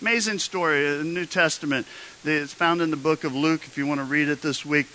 Amazing 0.00 0.38
story 0.38 0.86
in 0.86 0.98
the 0.98 1.04
New 1.04 1.26
Testament. 1.26 1.86
It's 2.24 2.52
found 2.52 2.82
in 2.82 2.90
the 2.90 2.96
book 2.96 3.24
of 3.24 3.34
Luke 3.34 3.62
if 3.66 3.76
you 3.78 3.86
want 3.86 4.00
to 4.00 4.04
read 4.04 4.28
it 4.28 4.42
this 4.42 4.64
week. 4.64 4.86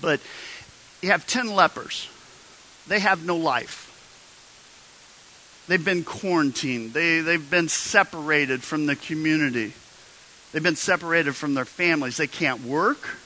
But 0.00 0.20
you 1.02 1.10
have 1.10 1.26
10 1.26 1.48
lepers 1.48 2.08
they 2.90 2.98
have 2.98 3.24
no 3.24 3.36
life. 3.36 3.86
They've 5.68 5.84
been 5.84 6.02
quarantined. 6.02 6.92
They, 6.92 7.20
they've 7.20 7.50
been 7.50 7.68
separated 7.68 8.64
from 8.64 8.86
the 8.86 8.96
community. 8.96 9.74
They've 10.52 10.62
been 10.62 10.76
separated 10.76 11.36
from 11.36 11.54
their 11.54 11.64
families. 11.64 12.16
They 12.16 12.26
can't 12.26 12.64
work. 12.64 13.16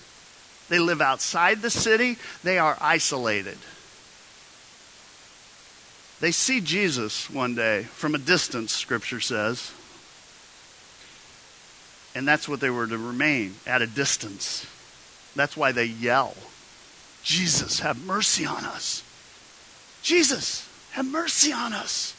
They 0.68 0.78
live 0.78 1.00
outside 1.00 1.62
the 1.62 1.70
city. 1.70 2.16
They 2.42 2.58
are 2.58 2.76
isolated. 2.80 3.58
They 6.20 6.30
see 6.30 6.60
Jesus 6.60 7.28
one 7.28 7.54
day 7.54 7.84
from 7.84 8.14
a 8.14 8.18
distance, 8.18 8.72
Scripture 8.72 9.20
says. 9.20 9.72
And 12.14 12.26
that's 12.26 12.48
what 12.48 12.60
they 12.60 12.70
were 12.70 12.86
to 12.86 12.96
remain, 12.96 13.56
at 13.66 13.82
a 13.82 13.86
distance. 13.86 14.66
That's 15.34 15.56
why 15.56 15.72
they 15.72 15.84
yell, 15.86 16.34
Jesus, 17.22 17.80
have 17.80 18.04
mercy 18.06 18.46
on 18.46 18.64
us. 18.64 19.02
Jesus, 20.02 20.68
have 20.92 21.06
mercy 21.06 21.52
on 21.52 21.72
us. 21.72 22.13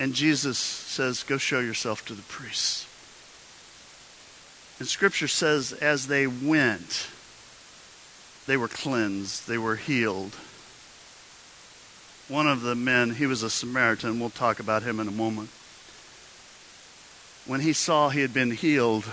And 0.00 0.14
Jesus 0.14 0.58
says, 0.58 1.22
Go 1.22 1.38
show 1.38 1.60
yourself 1.60 2.04
to 2.06 2.14
the 2.14 2.22
priests. 2.22 2.88
And 4.80 4.88
Scripture 4.88 5.28
says, 5.28 5.74
as 5.74 6.06
they 6.06 6.26
went, 6.26 7.06
they 8.46 8.56
were 8.56 8.66
cleansed, 8.66 9.46
they 9.46 9.58
were 9.58 9.76
healed. 9.76 10.34
One 12.28 12.48
of 12.48 12.62
the 12.62 12.74
men, 12.74 13.10
he 13.10 13.26
was 13.26 13.42
a 13.42 13.50
Samaritan, 13.50 14.18
we'll 14.18 14.30
talk 14.30 14.58
about 14.58 14.82
him 14.82 14.98
in 14.98 15.06
a 15.06 15.12
moment. 15.12 15.50
When 17.44 17.60
he 17.60 17.74
saw 17.74 18.08
he 18.08 18.20
had 18.22 18.32
been 18.32 18.52
healed, 18.52 19.04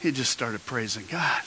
he 0.00 0.12
just 0.12 0.30
started 0.30 0.64
praising 0.64 1.06
God. 1.10 1.42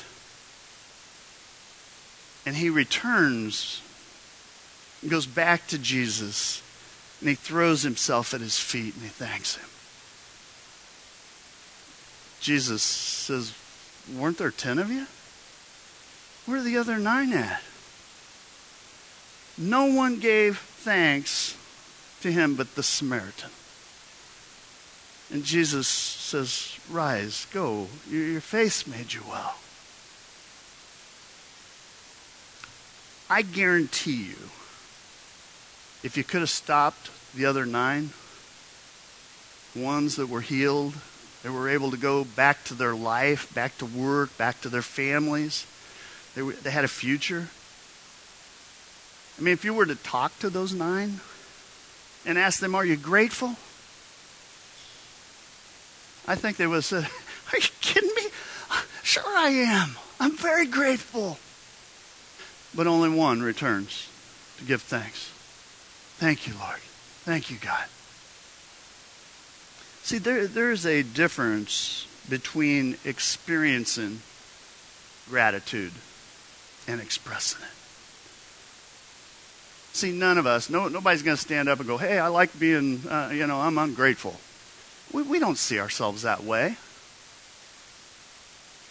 And 2.46 2.58
he 2.58 2.70
returns, 2.70 3.82
goes 5.08 5.28
back 5.28 5.68
to 5.68 5.78
Jesus, 5.78 6.61
and 7.22 7.30
he 7.30 7.36
throws 7.36 7.84
himself 7.84 8.34
at 8.34 8.42
his 8.42 8.60
feet 8.60 8.96
and 8.96 9.04
he 9.04 9.10
thanks 9.10 9.56
him. 9.56 9.70
Jesus 12.42 12.82
says, 12.82 13.54
Weren't 14.14 14.40
there 14.40 14.52
ten 14.52 14.80
of 14.80 14.92
you? 14.92 15.06
Where 16.46 16.60
are 16.60 16.64
the 16.64 16.78
other 16.78 16.98
nine 16.98 17.32
at? 17.32 17.62
No 19.58 19.86
one 19.86 20.20
gave 20.20 20.58
thanks 20.58 21.56
to 22.22 22.32
him 22.32 22.56
but 22.56 22.74
the 22.76 22.84
Samaritan. 22.84 23.52
And 25.32 25.44
Jesus 25.44 25.88
says, 25.88 26.80
Rise, 26.90 27.46
go. 27.54 27.88
Your 28.10 28.42
face 28.42 28.88
made 28.88 29.14
you 29.14 29.22
well. 29.30 29.56
I 33.30 33.44
guarantee 33.44 34.24
you, 34.24 34.50
if 36.04 36.18
you 36.18 36.24
could 36.24 36.42
have 36.42 36.50
stopped 36.50 37.10
the 37.36 37.46
other 37.46 37.66
nine, 37.66 38.12
ones 39.76 40.16
that 40.18 40.28
were 40.28 40.42
healed, 40.42 40.94
that 41.44 41.52
were 41.52 41.70
able 41.70 41.92
to 41.92 41.98
go 41.98 42.24
back 42.24 42.64
to 42.66 42.74
their 42.74 42.96
life, 42.96 43.54
back 43.54 43.78
to 43.78 43.86
work, 43.86 44.36
back 44.38 44.62
to 44.62 44.70
their 44.70 44.82
families, 44.82 45.66
they, 46.36 46.42
were, 46.42 46.54
they 46.54 46.72
had 46.72 46.84
a 46.84 46.90
future. 46.90 47.48
I 49.38 49.42
mean, 49.42 49.54
if 49.54 49.66
you 49.66 49.74
were 49.74 49.86
to 49.86 49.96
talk 49.96 50.38
to 50.40 50.50
those 50.50 50.74
nine 50.74 51.20
and 52.26 52.38
ask 52.38 52.60
them, 52.60 52.76
Are 52.76 52.86
you 52.86 52.98
grateful? 52.98 53.56
I 56.28 56.36
think 56.36 56.58
they 56.58 56.68
would 56.68 56.76
have 56.76 56.86
said, 56.86 57.04
Are 57.54 57.58
you 57.58 57.70
kidding 57.82 58.14
me? 58.16 58.24
Sure, 59.04 59.24
I 59.26 59.50
am. 59.50 59.98
I'm 60.20 60.38
very 60.38 60.68
grateful 60.68 61.38
but 62.74 62.88
only 62.88 63.10
one 63.10 63.42
returns 63.42 64.08
to 64.58 64.64
give 64.64 64.82
thanks. 64.82 65.32
Thank 66.22 66.46
you, 66.46 66.54
Lord. 66.54 66.78
Thank 67.26 67.50
you, 67.50 67.58
God. 67.58 67.84
See, 70.04 70.20
there, 70.20 70.46
there's 70.46 70.86
a 70.86 71.02
difference 71.02 72.06
between 72.30 72.96
experiencing 73.04 74.22
gratitude 75.28 75.94
and 76.88 77.02
expressing 77.02 77.64
it. 77.64 77.74
See, 79.96 80.12
none 80.12 80.38
of 80.38 80.46
us, 80.46 80.70
no, 80.70 80.90
nobody's 80.90 81.24
going 81.24 81.38
to 81.38 81.42
stand 81.42 81.68
up 81.68 81.80
and 81.80 81.88
go, 81.88 81.98
hey, 81.98 82.20
I 82.20 82.28
like 82.28 82.60
being, 82.60 83.02
uh, 83.08 83.32
you 83.34 83.48
know, 83.48 83.60
I'm 83.60 83.80
ungrateful. 83.80 84.36
We, 85.12 85.24
we 85.24 85.40
don't 85.40 85.58
see 85.58 85.80
ourselves 85.80 86.22
that 86.22 86.44
way. 86.44 86.78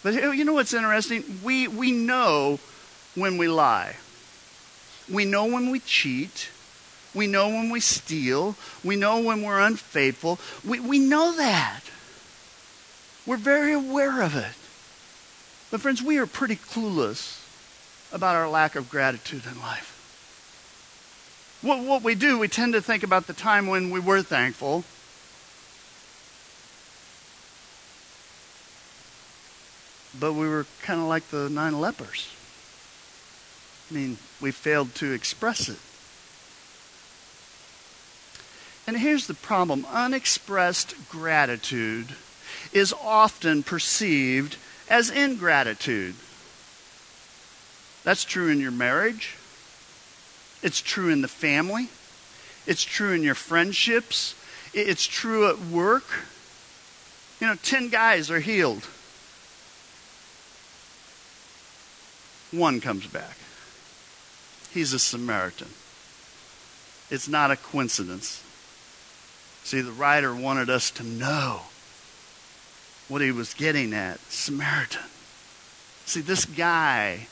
But 0.03 0.15
you 0.35 0.43
know 0.43 0.51
what's 0.51 0.73
interesting? 0.73 1.39
We, 1.45 1.69
we 1.69 1.93
know 1.93 2.59
when 3.15 3.37
we 3.37 3.47
lie. 3.47 3.95
We 5.09 5.23
know 5.23 5.45
when 5.45 5.69
we 5.71 5.79
cheat. 5.79 6.49
We 7.13 7.27
know 7.27 7.49
when 7.49 7.69
we 7.69 7.79
steal. 7.79 8.55
We 8.83 8.95
know 8.95 9.19
when 9.19 9.41
we're 9.41 9.59
unfaithful. 9.59 10.39
We, 10.65 10.79
we 10.79 10.99
know 10.99 11.35
that. 11.35 11.81
We're 13.25 13.37
very 13.37 13.73
aware 13.73 14.21
of 14.21 14.35
it. 14.35 14.53
But, 15.69 15.81
friends, 15.81 16.01
we 16.01 16.17
are 16.17 16.25
pretty 16.25 16.55
clueless 16.55 17.41
about 18.11 18.35
our 18.35 18.49
lack 18.49 18.75
of 18.75 18.89
gratitude 18.89 19.43
in 19.45 19.59
life. 19.59 19.89
What, 21.61 21.79
what 21.83 22.01
we 22.01 22.15
do, 22.15 22.39
we 22.39 22.47
tend 22.47 22.73
to 22.73 22.81
think 22.81 23.03
about 23.03 23.27
the 23.27 23.33
time 23.33 23.67
when 23.67 23.91
we 23.91 23.99
were 23.99 24.21
thankful. 24.21 24.83
But 30.19 30.33
we 30.33 30.47
were 30.47 30.65
kind 30.81 30.99
of 30.99 31.07
like 31.07 31.27
the 31.29 31.49
nine 31.49 31.79
lepers. 31.79 32.33
I 33.89 33.93
mean, 33.93 34.17
we 34.41 34.51
failed 34.51 34.95
to 34.95 35.11
express 35.11 35.69
it. 35.69 35.77
And 38.87 38.97
here's 38.97 39.27
the 39.27 39.33
problem 39.33 39.85
unexpressed 39.91 40.95
gratitude 41.09 42.15
is 42.73 42.93
often 42.93 43.63
perceived 43.63 44.57
as 44.89 45.09
ingratitude. 45.09 46.15
That's 48.03 48.23
true 48.23 48.49
in 48.49 48.59
your 48.59 48.71
marriage, 48.71 49.37
it's 50.63 50.81
true 50.81 51.09
in 51.09 51.21
the 51.21 51.27
family, 51.27 51.89
it's 52.65 52.83
true 52.83 53.13
in 53.13 53.23
your 53.23 53.35
friendships, 53.35 54.35
it's 54.73 55.05
true 55.05 55.49
at 55.49 55.59
work. 55.59 56.05
You 57.39 57.47
know, 57.47 57.55
10 57.55 57.89
guys 57.89 58.29
are 58.29 58.39
healed, 58.39 58.87
one 62.51 62.81
comes 62.81 63.07
back. 63.07 63.37
He's 64.73 64.93
a 64.93 64.99
Samaritan. 64.99 65.67
It's 67.09 67.27
not 67.27 67.51
a 67.51 67.57
coincidence. 67.57 68.41
See, 69.63 69.81
the 69.81 69.91
writer 69.91 70.33
wanted 70.33 70.69
us 70.69 70.91
to 70.91 71.03
know 71.03 71.61
what 73.07 73.21
he 73.21 73.31
was 73.31 73.53
getting 73.53 73.93
at 73.93 74.19
Samaritan. 74.31 75.01
See, 76.05 76.21
this 76.21 76.45
guy, 76.45 77.27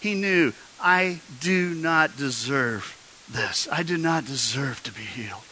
he 0.00 0.14
knew, 0.14 0.52
I 0.80 1.20
do 1.40 1.74
not 1.74 2.16
deserve 2.16 2.96
this. 3.30 3.68
I 3.70 3.82
do 3.82 3.96
not 3.96 4.24
deserve 4.24 4.82
to 4.84 4.92
be 4.92 5.02
healed. 5.02 5.44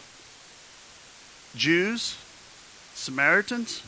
Jews, 1.55 2.17
Samaritans, 2.95 3.83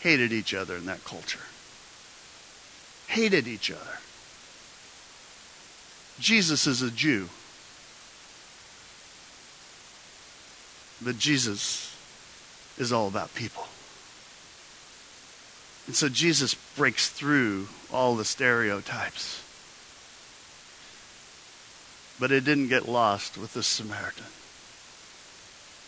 hated 0.00 0.32
each 0.32 0.54
other 0.54 0.76
in 0.76 0.86
that 0.86 1.04
culture. 1.04 1.40
Hated 3.08 3.46
each 3.46 3.70
other. 3.70 3.98
Jesus 6.18 6.66
is 6.66 6.82
a 6.82 6.90
Jew. 6.90 7.28
But 11.00 11.18
Jesus 11.18 11.94
is 12.76 12.92
all 12.92 13.08
about 13.08 13.34
people. 13.34 13.66
And 15.86 15.96
so 15.96 16.08
Jesus 16.08 16.54
breaks 16.54 17.08
through 17.08 17.68
all 17.92 18.14
the 18.14 18.24
stereotypes. 18.24 19.42
But 22.20 22.32
it 22.32 22.44
didn't 22.44 22.68
get 22.68 22.88
lost 22.88 23.38
with 23.38 23.54
the 23.54 23.62
Samaritan. 23.62 24.26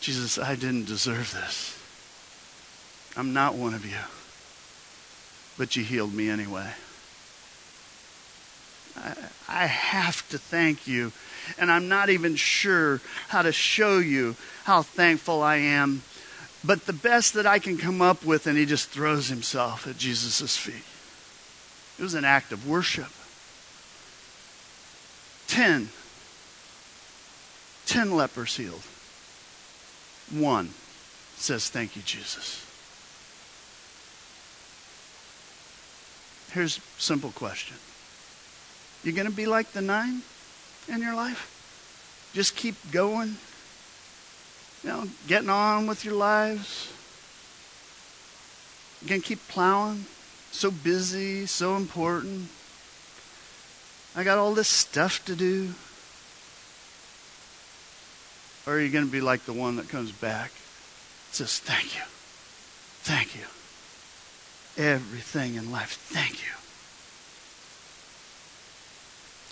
Jesus, 0.01 0.39
I 0.39 0.55
didn't 0.55 0.87
deserve 0.87 1.33
this. 1.35 1.79
I'm 3.17 3.33
not 3.35 3.55
one 3.55 3.75
of 3.75 3.85
you. 3.85 3.99
But 5.59 5.77
you 5.77 5.85
healed 5.85 6.15
me 6.15 6.31
anyway. 6.31 6.71
I, 8.97 9.15
I 9.49 9.67
have 9.67 10.27
to 10.31 10.39
thank 10.39 10.87
you. 10.87 11.13
And 11.59 11.71
I'm 11.71 11.89
not 11.89 12.11
even 12.11 12.37
sure 12.37 13.01
how 13.29 13.43
to 13.43 13.53
show 13.53 13.99
you 13.99 14.37
how 14.65 14.83
thankful 14.83 15.43
I 15.43 15.57
am. 15.57 16.03
But 16.65 16.87
the 16.87 16.93
best 16.93 17.35
that 17.35 17.47
I 17.47 17.59
can 17.59 17.79
come 17.79 18.03
up 18.03 18.25
with, 18.25 18.47
and 18.47 18.59
he 18.59 18.67
just 18.67 18.91
throws 18.91 19.29
himself 19.29 19.87
at 19.87 19.97
Jesus' 19.97 20.57
feet. 20.57 20.85
It 21.99 22.03
was 22.03 22.15
an 22.15 22.25
act 22.25 22.53
of 22.53 22.69
worship. 22.69 23.11
Ten. 25.47 25.89
Ten 27.87 28.13
lepers 28.13 28.57
healed. 28.57 28.83
One 30.31 30.71
says, 31.37 31.69
Thank 31.69 31.97
you, 31.97 32.03
Jesus. 32.03 32.65
Here's 36.53 36.79
a 36.79 36.81
simple 36.99 37.31
question. 37.31 37.77
You 39.03 39.13
going 39.13 39.29
to 39.29 39.35
be 39.35 39.47
like 39.47 39.73
the 39.73 39.81
nine 39.81 40.23
in 40.91 41.01
your 41.01 41.15
life? 41.15 42.31
Just 42.35 42.57
keep 42.57 42.75
going? 42.93 43.37
You 44.83 44.91
know, 44.91 45.05
getting 45.27 45.51
on 45.51 45.87
with 45.87 46.05
your 46.05 46.15
lives? 46.15 46.93
You 49.03 49.09
going 49.09 49.21
to 49.21 49.27
keep 49.27 49.47
plowing? 49.49 50.05
So 50.53 50.71
busy, 50.71 51.47
so 51.47 51.77
important. 51.77 52.49
I 54.17 54.25
got 54.25 54.39
all 54.39 54.55
this 54.55 54.69
stuff 54.69 55.25
to 55.27 55.37
do. 55.37 55.75
Or 58.67 58.75
are 58.75 58.81
you 58.81 58.91
going 58.91 59.07
to 59.07 59.11
be 59.11 59.21
like 59.21 59.45
the 59.45 59.53
one 59.53 59.77
that 59.77 59.89
comes 59.89 60.13
back? 60.13 60.51
Says, 61.33 61.59
Thank 61.59 61.97
you. 61.97 62.03
Thank 63.03 63.35
you. 63.37 63.47
Everything 64.77 65.55
in 65.55 65.73
life, 65.73 65.93
thank 66.11 66.43
you. 66.43 66.53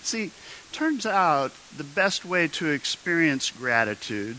See, 0.02 0.30
turns 0.72 1.06
out 1.06 1.52
the 1.76 1.84
best 1.84 2.24
way 2.24 2.48
to 2.48 2.70
experience 2.70 3.50
gratitude 3.50 4.38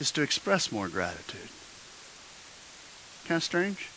is 0.00 0.10
to 0.12 0.22
express 0.22 0.72
more 0.72 0.88
gratitude. 0.88 1.48
Kind 3.26 3.36
of 3.36 3.44
strange? 3.44 3.88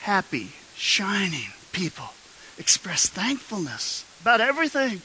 Happy, 0.00 0.52
shining 0.76 1.50
people 1.72 2.10
express 2.58 3.08
thankfulness 3.08 4.04
about 4.22 4.40
everything. 4.40 5.02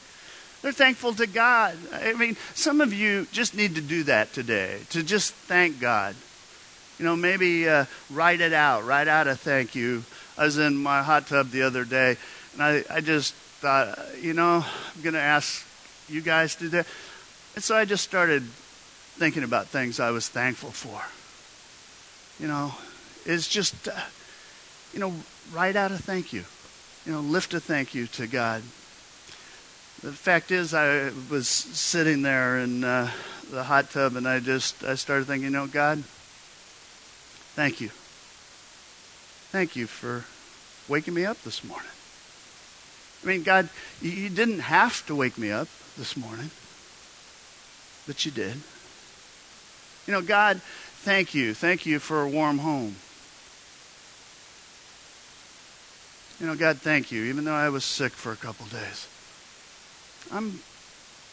They're 0.62 0.72
thankful 0.72 1.14
to 1.14 1.28
God. 1.28 1.78
I 1.94 2.14
mean, 2.14 2.36
some 2.54 2.82
of 2.82 2.94
you 2.94 3.28
just 3.32 3.56
need 3.56 3.76
to 3.76 3.82
do 3.82 4.04
that 4.04 4.34
today, 4.34 4.80
to 4.90 5.04
just 5.04 5.34
thank 5.34 5.80
God. 5.80 6.16
You 6.98 7.06
know, 7.06 7.16
maybe 7.16 7.68
uh, 7.68 7.86
write 8.10 8.42
it 8.42 8.52
out, 8.52 8.86
write 8.86 9.08
out 9.08 9.28
a 9.28 9.36
thank 9.36 9.74
you. 9.74 10.04
I 10.40 10.46
was 10.46 10.58
in 10.58 10.76
my 10.76 11.04
hot 11.04 11.28
tub 11.28 11.52
the 11.52 11.62
other 11.62 11.86
day, 11.86 12.18
and 12.54 12.64
I, 12.64 12.84
I 12.90 13.02
just 13.02 13.34
thought, 13.34 14.00
you 14.20 14.34
know, 14.34 14.66
I'm 14.66 15.02
going 15.04 15.14
to 15.14 15.22
ask 15.22 15.64
you 16.08 16.22
guys 16.22 16.56
to 16.56 16.62
do 16.62 16.70
that. 16.70 16.88
And 17.54 17.64
so 17.64 17.76
I 17.76 17.86
just 17.86 18.04
started 18.04 18.42
thinking 18.44 19.44
about 19.44 19.68
things 19.68 20.00
I 20.00 20.10
was 20.10 20.28
thankful 20.28 20.72
for. 20.72 21.02
You 22.42 22.48
know, 22.48 22.74
it's 23.26 23.48
just, 23.48 23.88
uh, 23.88 23.92
you 24.94 25.00
know, 25.00 25.14
write 25.54 25.76
out 25.76 25.92
a 25.92 25.98
thank 25.98 26.34
you. 26.34 26.46
You 27.06 27.12
know, 27.12 27.20
lift 27.20 27.54
a 27.54 27.60
thank 27.60 27.94
you 27.94 28.08
to 28.08 28.26
God 28.26 28.64
the 30.02 30.14
fact 30.14 30.52
is, 30.52 30.74
I 30.74 31.12
was 31.30 31.48
sitting 31.48 32.22
there 32.22 32.60
in 32.60 32.84
uh, 32.84 33.12
the 33.52 33.64
hot 33.64 33.92
tub, 33.92 34.16
and 34.16 34.28
I 34.28 34.40
just 34.40 34.84
I 34.84 34.96
started 34.96 35.28
thinking, 35.28 35.46
you 35.46 35.50
know, 35.50 35.68
God, 35.68 36.04
thank 37.56 37.82
you, 37.82 37.90
thank 39.52 39.76
you 39.76 39.88
for 39.88 40.26
waking 40.92 41.14
me 41.14 41.26
up 41.26 41.42
this 41.44 41.64
morning. 41.64 41.90
I 43.24 43.28
mean, 43.28 43.44
God, 43.44 43.70
you 44.02 44.30
didn't 44.30 44.60
have 44.60 45.06
to 45.08 45.16
wake 45.16 45.38
me 45.38 45.52
up 45.52 45.68
this 45.98 46.16
morning, 46.16 46.52
but 48.08 48.26
you 48.26 48.32
did. 48.32 48.58
You 50.08 50.14
know, 50.14 50.22
God, 50.22 50.62
thank 51.04 51.36
you, 51.36 51.54
thank 51.54 51.86
you 51.86 52.00
for 52.00 52.24
a 52.24 52.30
warm 52.30 52.60
home. 52.60 52.96
You 56.40 56.48
know, 56.48 56.56
God, 56.56 56.78
thank 56.78 57.12
you, 57.12 57.26
even 57.26 57.44
though 57.44 57.54
I 57.54 57.70
was 57.70 57.84
sick 57.84 58.14
for 58.14 58.32
a 58.32 58.38
couple 58.38 58.66
days. 58.68 59.08
I'm 60.32 60.62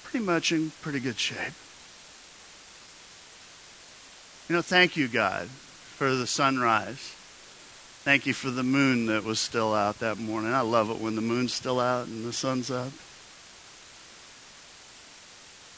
pretty 0.04 0.24
much 0.24 0.50
in 0.50 0.72
pretty 0.82 1.00
good 1.00 1.18
shape. 1.18 1.54
You 4.48 4.56
know, 4.56 4.62
thank 4.62 4.96
you, 4.96 5.08
God, 5.08 5.48
for 5.48 6.14
the 6.14 6.26
sunrise. 6.26 7.15
Thank 8.06 8.24
you 8.24 8.34
for 8.34 8.50
the 8.50 8.62
moon 8.62 9.06
that 9.06 9.24
was 9.24 9.40
still 9.40 9.74
out 9.74 9.98
that 9.98 10.16
morning. 10.16 10.52
I 10.52 10.60
love 10.60 10.90
it 10.90 11.00
when 11.00 11.16
the 11.16 11.20
moon's 11.20 11.52
still 11.52 11.80
out 11.80 12.06
and 12.06 12.24
the 12.24 12.32
sun's 12.32 12.70
up. 12.70 12.92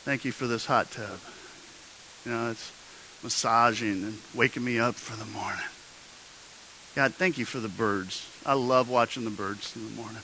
Thank 0.04 0.26
you 0.26 0.32
for 0.32 0.46
this 0.46 0.66
hot 0.66 0.90
tub. 0.90 1.18
You 2.26 2.32
know, 2.32 2.50
it's 2.50 2.70
massaging 3.22 4.04
and 4.04 4.18
waking 4.34 4.62
me 4.62 4.78
up 4.78 4.96
for 4.96 5.16
the 5.16 5.24
morning. 5.24 5.64
God, 6.94 7.14
thank 7.14 7.38
you 7.38 7.46
for 7.46 7.60
the 7.60 7.68
birds. 7.68 8.28
I 8.44 8.52
love 8.52 8.90
watching 8.90 9.24
the 9.24 9.30
birds 9.30 9.74
in 9.74 9.84
the 9.86 9.90
morning 9.90 10.22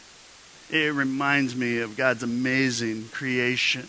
it 0.71 0.93
reminds 0.93 1.55
me 1.55 1.79
of 1.79 1.97
God's 1.97 2.23
amazing 2.23 3.09
creation. 3.13 3.89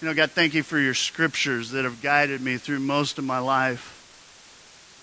You 0.00 0.08
know, 0.08 0.14
God, 0.14 0.32
thank 0.32 0.54
you 0.54 0.62
for 0.62 0.78
your 0.78 0.94
scriptures 0.94 1.70
that 1.70 1.84
have 1.84 2.02
guided 2.02 2.40
me 2.40 2.58
through 2.58 2.80
most 2.80 3.18
of 3.18 3.24
my 3.24 3.38
life. 3.38 4.03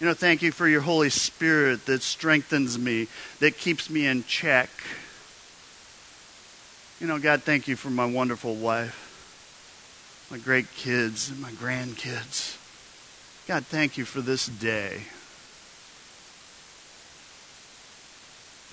You 0.01 0.07
know, 0.07 0.13
thank 0.15 0.41
you 0.41 0.51
for 0.51 0.67
your 0.67 0.81
Holy 0.81 1.11
Spirit 1.11 1.85
that 1.85 2.01
strengthens 2.01 2.79
me, 2.79 3.07
that 3.39 3.57
keeps 3.57 3.87
me 3.87 4.07
in 4.07 4.23
check. 4.23 4.69
You 6.99 7.05
know, 7.05 7.19
God, 7.19 7.43
thank 7.43 7.67
you 7.67 7.75
for 7.75 7.91
my 7.91 8.05
wonderful 8.05 8.55
wife, 8.55 10.27
my 10.31 10.39
great 10.39 10.73
kids, 10.73 11.29
and 11.29 11.39
my 11.39 11.51
grandkids. 11.51 12.57
God, 13.47 13.63
thank 13.67 13.95
you 13.95 14.03
for 14.03 14.21
this 14.21 14.47
day. 14.47 15.03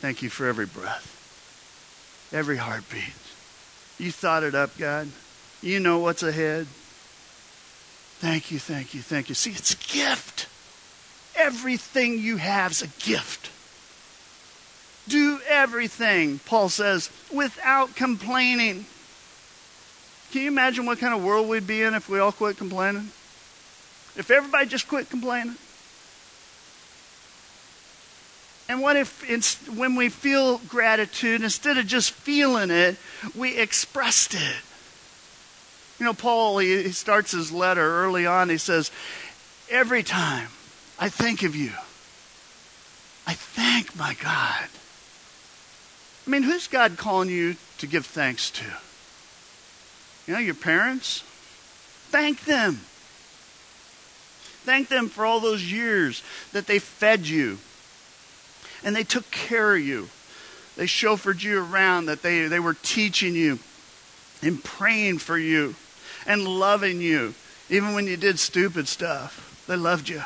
Thank 0.00 0.22
you 0.22 0.30
for 0.30 0.46
every 0.46 0.66
breath 0.66 1.14
every 2.32 2.56
heartbeat. 2.56 3.14
You 3.98 4.12
thought 4.12 4.42
it 4.42 4.54
up, 4.54 4.76
God. 4.78 5.08
You 5.62 5.80
know 5.80 5.98
what's 5.98 6.22
ahead. 6.22 6.66
Thank 8.20 8.50
you, 8.50 8.58
thank 8.58 8.94
you, 8.94 9.00
thank 9.00 9.28
you. 9.28 9.34
See, 9.34 9.50
it's 9.50 9.72
a 9.72 9.76
gift. 9.76 10.46
Everything 11.48 12.18
you 12.18 12.36
have 12.36 12.72
is 12.72 12.82
a 12.82 12.88
gift. 13.02 13.50
Do 15.08 15.40
everything, 15.48 16.40
Paul 16.40 16.68
says, 16.68 17.08
without 17.32 17.96
complaining. 17.96 18.84
Can 20.30 20.42
you 20.42 20.48
imagine 20.48 20.84
what 20.84 20.98
kind 20.98 21.14
of 21.14 21.24
world 21.24 21.48
we'd 21.48 21.66
be 21.66 21.80
in 21.80 21.94
if 21.94 22.06
we 22.10 22.18
all 22.18 22.32
quit 22.32 22.58
complaining? 22.58 23.12
If 24.14 24.30
everybody 24.30 24.66
just 24.66 24.88
quit 24.88 25.08
complaining? 25.08 25.54
And 28.68 28.82
what 28.82 28.96
if 28.96 29.66
when 29.74 29.94
we 29.94 30.10
feel 30.10 30.58
gratitude, 30.68 31.42
instead 31.42 31.78
of 31.78 31.86
just 31.86 32.10
feeling 32.10 32.70
it, 32.70 32.98
we 33.34 33.56
expressed 33.56 34.34
it? 34.34 34.56
You 35.98 36.04
know, 36.04 36.12
Paul, 36.12 36.58
he, 36.58 36.82
he 36.82 36.92
starts 36.92 37.32
his 37.32 37.50
letter 37.50 38.04
early 38.04 38.26
on. 38.26 38.50
He 38.50 38.58
says, 38.58 38.90
Every 39.70 40.02
time 40.02 40.48
I 41.00 41.08
think 41.08 41.42
of 41.42 41.54
you, 41.54 41.72
I 43.26 43.34
thank 43.34 43.96
my 43.96 44.14
God 44.20 44.68
I 46.28 46.30
mean, 46.30 46.42
who's 46.42 46.68
God 46.68 46.98
calling 46.98 47.30
you 47.30 47.56
to 47.78 47.86
give 47.86 48.04
thanks 48.04 48.50
to? 48.50 48.64
You 50.26 50.34
know, 50.34 50.40
your 50.40 50.54
parents? 50.54 51.24
Thank 52.10 52.44
them. 52.44 52.80
Thank 54.64 54.88
them 54.88 55.08
for 55.08 55.24
all 55.24 55.40
those 55.40 55.72
years 55.72 56.22
that 56.52 56.66
they 56.66 56.78
fed 56.78 57.26
you 57.26 57.56
and 58.84 58.94
they 58.94 59.04
took 59.04 59.30
care 59.30 59.74
of 59.74 59.80
you. 59.80 60.10
They 60.76 60.84
chauffeured 60.84 61.42
you 61.42 61.64
around, 61.64 62.06
that 62.06 62.20
they, 62.20 62.46
they 62.46 62.60
were 62.60 62.76
teaching 62.82 63.34
you 63.34 63.58
and 64.42 64.62
praying 64.62 65.18
for 65.18 65.38
you 65.38 65.76
and 66.26 66.46
loving 66.46 67.00
you, 67.00 67.32
even 67.70 67.94
when 67.94 68.06
you 68.06 68.18
did 68.18 68.38
stupid 68.38 68.86
stuff. 68.86 69.64
They 69.66 69.76
loved 69.76 70.10
you. 70.10 70.24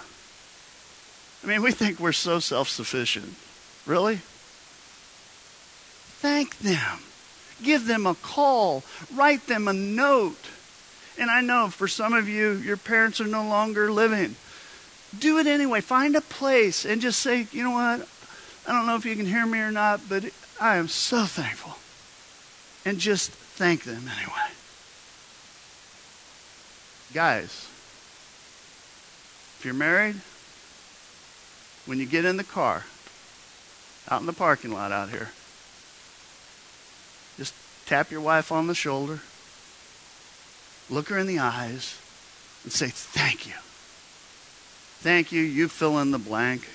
I 1.42 1.46
mean, 1.46 1.62
we 1.62 1.72
think 1.72 1.98
we're 1.98 2.12
so 2.12 2.38
self 2.38 2.68
sufficient. 2.68 3.34
Really? 3.86 4.20
Thank 6.20 6.58
them. 6.58 7.00
Give 7.62 7.86
them 7.86 8.06
a 8.06 8.14
call. 8.14 8.84
Write 9.14 9.46
them 9.46 9.66
a 9.66 9.72
note. 9.72 10.50
And 11.18 11.30
I 11.30 11.40
know 11.40 11.68
for 11.68 11.88
some 11.88 12.12
of 12.12 12.28
you, 12.28 12.52
your 12.52 12.76
parents 12.76 13.20
are 13.20 13.26
no 13.26 13.46
longer 13.46 13.90
living. 13.90 14.36
Do 15.18 15.38
it 15.38 15.46
anyway. 15.46 15.80
Find 15.80 16.16
a 16.16 16.20
place 16.20 16.84
and 16.84 17.00
just 17.00 17.20
say, 17.20 17.46
you 17.52 17.64
know 17.64 17.72
what? 17.72 18.08
I 18.66 18.72
don't 18.72 18.86
know 18.86 18.96
if 18.96 19.04
you 19.04 19.16
can 19.16 19.26
hear 19.26 19.44
me 19.44 19.58
or 19.58 19.72
not, 19.72 20.08
but 20.08 20.24
I 20.60 20.76
am 20.76 20.88
so 20.88 21.24
thankful. 21.24 21.76
And 22.88 22.98
just 22.98 23.30
thank 23.30 23.82
them 23.82 24.08
anyway. 24.16 24.50
Guys, 27.12 27.68
if 29.58 29.62
you're 29.64 29.74
married, 29.74 30.16
when 31.86 31.98
you 31.98 32.06
get 32.06 32.24
in 32.24 32.36
the 32.36 32.44
car, 32.44 32.84
out 34.08 34.20
in 34.20 34.26
the 34.26 34.32
parking 34.32 34.72
lot 34.72 34.92
out 34.92 35.10
here, 35.10 35.30
just 37.36 37.54
tap 37.86 38.10
your 38.10 38.20
wife 38.20 38.52
on 38.52 38.66
the 38.66 38.74
shoulder, 38.74 39.20
look 40.90 41.08
her 41.08 41.18
in 41.18 41.26
the 41.26 41.38
eyes, 41.38 41.98
and 42.64 42.72
say, 42.72 42.88
Thank 42.88 43.46
you. 43.46 43.54
Thank 45.00 45.32
you. 45.32 45.42
You 45.42 45.68
fill 45.68 45.98
in 45.98 46.12
the 46.12 46.18
blank. 46.18 46.68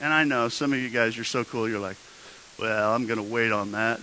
And 0.00 0.12
I 0.12 0.24
know 0.24 0.48
some 0.48 0.72
of 0.72 0.78
you 0.78 0.88
guys, 0.88 1.16
you're 1.16 1.24
so 1.24 1.44
cool, 1.44 1.68
you're 1.68 1.80
like, 1.80 1.98
Well, 2.58 2.92
I'm 2.92 3.06
going 3.06 3.18
to 3.18 3.22
wait 3.22 3.52
on 3.52 3.72
that. 3.72 4.00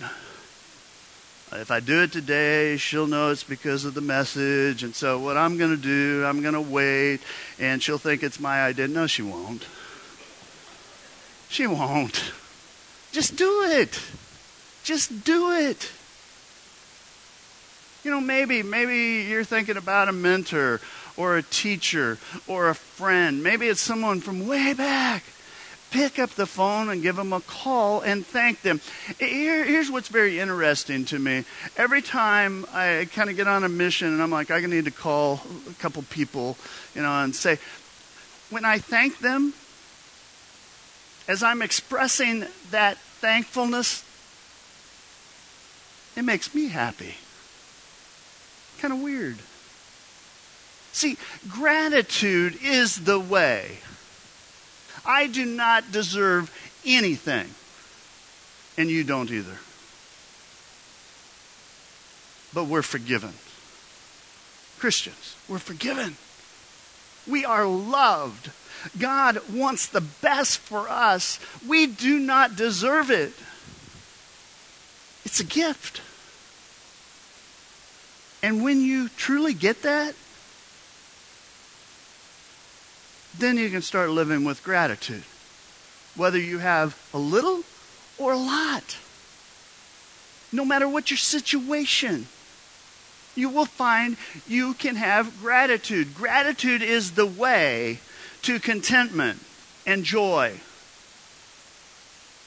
If 1.56 1.70
I 1.70 1.78
do 1.78 2.02
it 2.02 2.10
today, 2.10 2.76
she'll 2.76 3.06
know 3.06 3.30
it's 3.30 3.44
because 3.44 3.84
of 3.84 3.94
the 3.94 4.00
message. 4.00 4.82
And 4.82 4.94
so, 4.94 5.20
what 5.20 5.36
I'm 5.36 5.56
going 5.56 5.70
to 5.70 5.80
do, 5.80 6.24
I'm 6.26 6.42
going 6.42 6.54
to 6.54 6.60
wait, 6.60 7.20
and 7.60 7.80
she'll 7.80 7.98
think 7.98 8.24
it's 8.24 8.40
my 8.40 8.64
idea. 8.64 8.88
No, 8.88 9.06
she 9.06 9.22
won't. 9.22 9.64
She 11.48 11.68
won't. 11.68 12.32
Just 13.12 13.36
do 13.36 13.62
it. 13.66 14.00
Just 14.82 15.22
do 15.22 15.52
it. 15.52 15.92
You 18.02 18.10
know, 18.10 18.20
maybe, 18.20 18.64
maybe 18.64 19.28
you're 19.30 19.44
thinking 19.44 19.76
about 19.76 20.08
a 20.08 20.12
mentor 20.12 20.80
or 21.16 21.36
a 21.36 21.42
teacher 21.42 22.18
or 22.48 22.68
a 22.68 22.74
friend. 22.74 23.42
Maybe 23.44 23.68
it's 23.68 23.80
someone 23.80 24.20
from 24.20 24.48
way 24.48 24.74
back. 24.74 25.22
Pick 25.94 26.18
up 26.18 26.30
the 26.30 26.44
phone 26.44 26.88
and 26.88 27.02
give 27.02 27.14
them 27.14 27.32
a 27.32 27.40
call 27.40 28.00
and 28.00 28.26
thank 28.26 28.62
them. 28.62 28.80
Here, 29.20 29.64
here's 29.64 29.92
what's 29.92 30.08
very 30.08 30.40
interesting 30.40 31.04
to 31.04 31.20
me. 31.20 31.44
Every 31.76 32.02
time 32.02 32.66
I 32.72 33.06
kind 33.14 33.30
of 33.30 33.36
get 33.36 33.46
on 33.46 33.62
a 33.62 33.68
mission 33.68 34.08
and 34.08 34.20
I'm 34.20 34.32
like, 34.32 34.50
I 34.50 34.58
need 34.58 34.86
to 34.86 34.90
call 34.90 35.40
a 35.70 35.74
couple 35.74 36.02
people, 36.10 36.58
you 36.96 37.02
know, 37.02 37.22
and 37.22 37.32
say, 37.32 37.60
when 38.50 38.64
I 38.64 38.78
thank 38.78 39.20
them, 39.20 39.54
as 41.28 41.44
I'm 41.44 41.62
expressing 41.62 42.44
that 42.72 42.98
thankfulness, 42.98 44.04
it 46.16 46.22
makes 46.24 46.56
me 46.56 46.66
happy. 46.66 47.14
Kind 48.80 48.92
of 48.92 49.00
weird. 49.00 49.38
See, 50.90 51.18
gratitude 51.48 52.58
is 52.60 53.04
the 53.04 53.20
way. 53.20 53.78
I 55.06 55.26
do 55.26 55.44
not 55.44 55.92
deserve 55.92 56.50
anything, 56.84 57.48
and 58.78 58.90
you 58.90 59.04
don't 59.04 59.30
either. 59.30 59.58
But 62.52 62.64
we're 62.64 62.82
forgiven. 62.82 63.32
Christians, 64.78 65.36
we're 65.48 65.58
forgiven. 65.58 66.16
We 67.26 67.44
are 67.44 67.66
loved. 67.66 68.50
God 68.98 69.40
wants 69.50 69.86
the 69.86 70.00
best 70.00 70.58
for 70.58 70.88
us. 70.88 71.40
We 71.66 71.86
do 71.86 72.18
not 72.18 72.56
deserve 72.56 73.10
it. 73.10 73.32
It's 75.24 75.40
a 75.40 75.44
gift. 75.44 76.02
And 78.42 78.62
when 78.62 78.82
you 78.82 79.08
truly 79.08 79.54
get 79.54 79.82
that, 79.82 80.14
then 83.38 83.56
you 83.56 83.70
can 83.70 83.82
start 83.82 84.10
living 84.10 84.44
with 84.44 84.62
gratitude. 84.62 85.24
Whether 86.16 86.38
you 86.38 86.58
have 86.58 86.96
a 87.12 87.18
little 87.18 87.62
or 88.18 88.32
a 88.32 88.38
lot. 88.38 88.96
No 90.52 90.64
matter 90.64 90.88
what 90.88 91.10
your 91.10 91.18
situation, 91.18 92.26
you 93.34 93.48
will 93.48 93.64
find 93.64 94.16
you 94.46 94.74
can 94.74 94.96
have 94.96 95.40
gratitude. 95.40 96.14
Gratitude 96.14 96.82
is 96.82 97.12
the 97.12 97.26
way 97.26 97.98
to 98.42 98.60
contentment 98.60 99.40
and 99.86 100.04
joy 100.04 100.60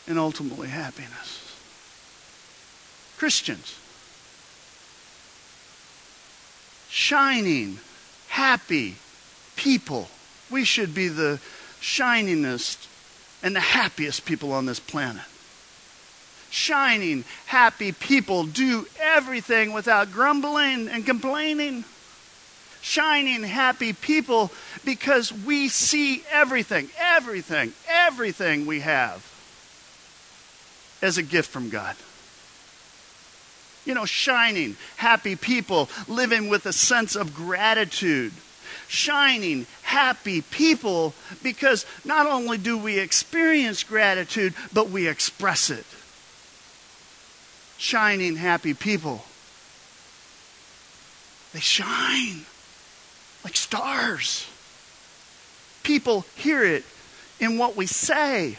and 0.07 0.17
ultimately 0.17 0.69
happiness. 0.69 1.43
Christians, 3.17 3.77
shining, 6.89 7.79
happy 8.29 8.95
people. 9.55 10.07
We 10.49 10.63
should 10.63 10.93
be 10.93 11.07
the 11.07 11.39
shiningest 11.81 12.87
and 13.43 13.55
the 13.55 13.59
happiest 13.59 14.25
people 14.25 14.51
on 14.51 14.65
this 14.65 14.79
planet. 14.79 15.23
Shining, 16.49 17.25
happy 17.45 17.91
people 17.91 18.45
do 18.45 18.87
everything 18.99 19.73
without 19.73 20.11
grumbling 20.11 20.87
and 20.87 21.05
complaining 21.05 21.83
shining, 22.87 23.43
happy 23.43 23.93
people 23.93 24.51
because 24.85 25.33
we 25.33 25.67
see 25.67 26.23
everything, 26.31 26.89
everything, 26.97 27.73
everything 27.87 28.65
we 28.65 28.79
have 28.79 29.23
as 31.01 31.17
a 31.17 31.23
gift 31.23 31.49
from 31.49 31.69
God. 31.69 31.95
You 33.85 33.93
know, 33.93 34.05
shining, 34.05 34.75
happy 34.97 35.35
people 35.35 35.89
living 36.07 36.49
with 36.49 36.65
a 36.65 36.73
sense 36.73 37.15
of 37.15 37.33
gratitude. 37.33 38.33
Shining, 38.87 39.65
happy 39.83 40.41
people 40.41 41.13
because 41.43 41.85
not 42.05 42.25
only 42.25 42.57
do 42.57 42.77
we 42.77 42.99
experience 42.99 43.83
gratitude, 43.83 44.53
but 44.71 44.89
we 44.89 45.07
express 45.07 45.69
it. 45.69 45.85
Shining, 47.77 48.37
happy 48.37 48.73
people. 48.73 49.23
They 51.53 51.59
shine 51.59 52.45
like 53.43 53.55
stars. 53.55 54.47
People 55.83 56.25
hear 56.35 56.63
it 56.63 56.83
in 57.39 57.57
what 57.57 57.75
we 57.75 57.85
say, 57.85 58.57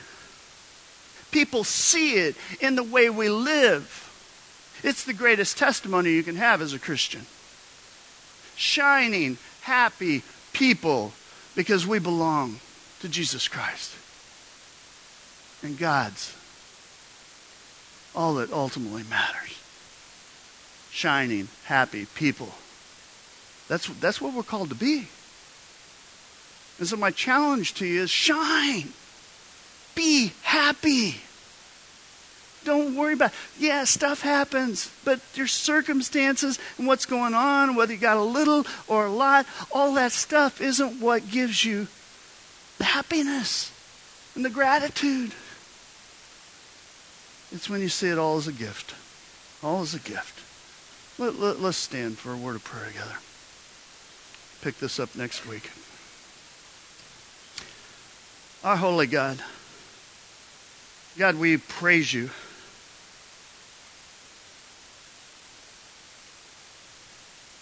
people 1.30 1.64
see 1.64 2.14
it 2.14 2.36
in 2.60 2.76
the 2.76 2.82
way 2.82 3.10
we 3.10 3.28
live. 3.28 4.04
It's 4.82 5.04
the 5.04 5.12
greatest 5.12 5.58
testimony 5.58 6.12
you 6.12 6.22
can 6.22 6.36
have 6.36 6.62
as 6.62 6.72
a 6.72 6.78
Christian. 6.78 7.26
Shining, 8.56 9.36
happy 9.68 10.22
people 10.54 11.12
because 11.54 11.86
we 11.86 11.98
belong 11.98 12.58
to 13.00 13.08
Jesus 13.08 13.48
Christ. 13.48 13.94
And 15.62 15.78
God's 15.78 16.34
all 18.14 18.34
that 18.36 18.50
ultimately 18.50 19.02
matters. 19.04 19.60
Shining, 20.90 21.48
happy 21.64 22.06
people. 22.14 22.48
That's, 23.68 23.86
that's 24.00 24.22
what 24.22 24.32
we're 24.32 24.42
called 24.42 24.70
to 24.70 24.74
be. 24.74 25.06
And 26.78 26.88
so, 26.88 26.96
my 26.96 27.10
challenge 27.10 27.74
to 27.74 27.86
you 27.86 28.02
is 28.02 28.10
shine. 28.10 28.92
Be 29.94 30.32
happy. 30.42 31.20
Don't 32.64 32.96
worry 32.96 33.14
about, 33.14 33.32
yeah, 33.58 33.84
stuff 33.84 34.20
happens, 34.20 34.90
but 35.04 35.20
your 35.34 35.46
circumstances 35.46 36.58
and 36.76 36.86
what's 36.86 37.06
going 37.06 37.34
on, 37.34 37.76
whether 37.76 37.92
you 37.92 37.98
got 37.98 38.16
a 38.16 38.22
little 38.22 38.66
or 38.86 39.06
a 39.06 39.10
lot, 39.10 39.46
all 39.72 39.94
that 39.94 40.12
stuff 40.12 40.60
isn't 40.60 41.00
what 41.00 41.30
gives 41.30 41.64
you 41.64 41.86
the 42.78 42.84
happiness 42.84 43.72
and 44.34 44.44
the 44.44 44.50
gratitude. 44.50 45.32
It's 47.50 47.70
when 47.70 47.80
you 47.80 47.88
see 47.88 48.08
it 48.08 48.18
all 48.18 48.36
as 48.36 48.46
a 48.46 48.52
gift. 48.52 48.94
All 49.62 49.80
as 49.80 49.94
a 49.94 49.98
gift. 49.98 50.40
Let, 51.18 51.38
let, 51.38 51.60
let's 51.60 51.78
stand 51.78 52.18
for 52.18 52.32
a 52.32 52.36
word 52.36 52.56
of 52.56 52.64
prayer 52.64 52.86
together 52.86 53.16
pick 54.60 54.78
this 54.78 54.98
up 54.98 55.14
next 55.14 55.46
week. 55.46 55.70
Our 58.64 58.76
holy 58.76 59.06
God, 59.06 59.38
God, 61.16 61.36
we 61.36 61.56
praise 61.56 62.12
you 62.12 62.30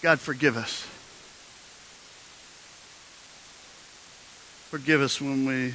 God, 0.01 0.19
forgive 0.19 0.55
us. 0.57 0.87
Forgive 4.69 5.01
us 5.01 5.19
when 5.19 5.45
we 5.45 5.73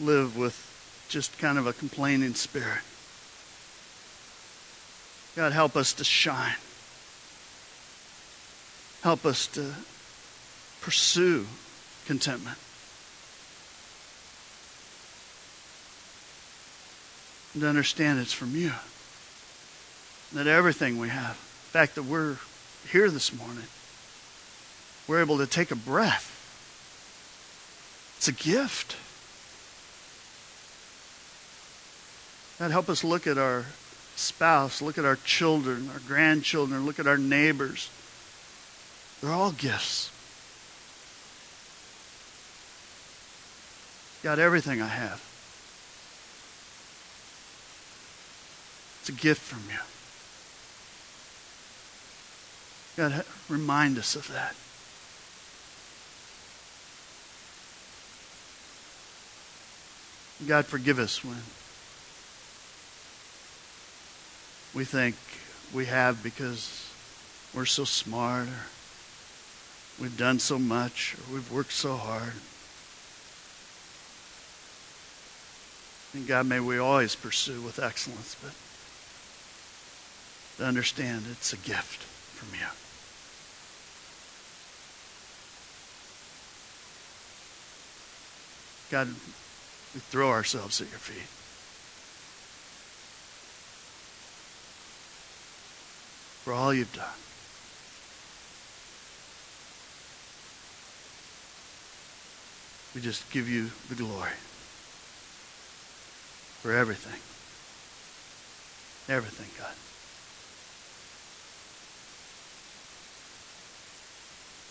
live 0.00 0.36
with 0.36 0.68
just 1.08 1.38
kind 1.38 1.58
of 1.58 1.66
a 1.66 1.72
complaining 1.72 2.34
spirit. 2.34 2.80
God, 5.36 5.52
help 5.52 5.76
us 5.76 5.94
to 5.94 6.04
shine. 6.04 6.56
Help 9.02 9.24
us 9.24 9.46
to 9.48 9.72
pursue 10.80 11.46
contentment. 12.06 12.58
And 17.54 17.62
to 17.62 17.68
understand 17.68 18.18
it's 18.18 18.32
from 18.32 18.54
you. 18.54 18.72
That 20.32 20.46
everything 20.46 20.98
we 20.98 21.08
have, 21.08 21.36
the 21.36 21.78
fact 21.78 21.94
that 21.94 22.02
we're 22.02 22.36
here 22.90 23.10
this 23.10 23.32
morning, 23.36 23.64
we're 25.06 25.20
able 25.20 25.38
to 25.38 25.46
take 25.46 25.70
a 25.70 25.76
breath. 25.76 26.28
It's 28.16 28.28
a 28.28 28.32
gift. 28.32 28.96
God, 32.58 32.70
help 32.70 32.88
us 32.88 33.02
look 33.02 33.26
at 33.26 33.38
our 33.38 33.64
spouse, 34.14 34.80
look 34.80 34.98
at 34.98 35.04
our 35.04 35.16
children, 35.16 35.90
our 35.92 36.00
grandchildren, 36.06 36.86
look 36.86 37.00
at 37.00 37.06
our 37.06 37.18
neighbors. 37.18 37.90
They're 39.20 39.32
all 39.32 39.52
gifts. 39.52 40.10
God, 44.22 44.38
everything 44.38 44.80
I 44.80 44.86
have. 44.86 45.20
It's 49.00 49.08
a 49.08 49.12
gift 49.12 49.40
from 49.40 49.62
you. 49.68 49.80
God, 52.96 53.24
remind 53.48 53.98
us 53.98 54.16
of 54.16 54.28
that. 54.28 54.54
God, 60.46 60.66
forgive 60.66 60.98
us 60.98 61.24
when 61.24 61.42
we 64.74 64.84
think 64.84 65.14
we 65.72 65.86
have 65.86 66.22
because 66.22 66.90
we're 67.54 67.64
so 67.64 67.84
smart 67.84 68.48
or 68.48 68.66
we've 70.00 70.18
done 70.18 70.38
so 70.38 70.58
much 70.58 71.14
or 71.16 71.34
we've 71.34 71.50
worked 71.50 71.72
so 71.72 71.94
hard. 71.94 72.32
And 76.12 76.26
God, 76.26 76.46
may 76.46 76.60
we 76.60 76.76
always 76.76 77.14
pursue 77.14 77.62
with 77.62 77.78
excellence, 77.78 78.36
but 78.42 78.52
to 80.58 80.68
understand 80.68 81.24
it's 81.30 81.52
a 81.54 81.56
gift 81.56 82.04
from 82.42 82.58
you. 82.58 82.66
God, 88.90 89.08
we 89.94 90.00
throw 90.00 90.30
ourselves 90.30 90.80
at 90.80 90.90
your 90.90 90.98
feet. 90.98 91.28
For 96.44 96.52
all 96.52 96.74
you've 96.74 96.92
done. 96.92 97.06
We 102.94 103.00
just 103.00 103.30
give 103.30 103.48
you 103.48 103.70
the 103.88 103.94
glory 103.94 104.32
for 106.60 106.72
everything. 106.72 107.20
Everything, 109.08 109.48
God. 109.58 109.74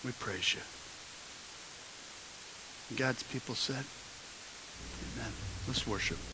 We 0.04 0.12
praise 0.14 0.56
you. 0.56 0.62
God's 2.98 3.24
people 3.24 3.56
said, 3.56 3.86
Amen. 5.16 5.32
Let's 5.68 5.86
worship. 5.88 6.18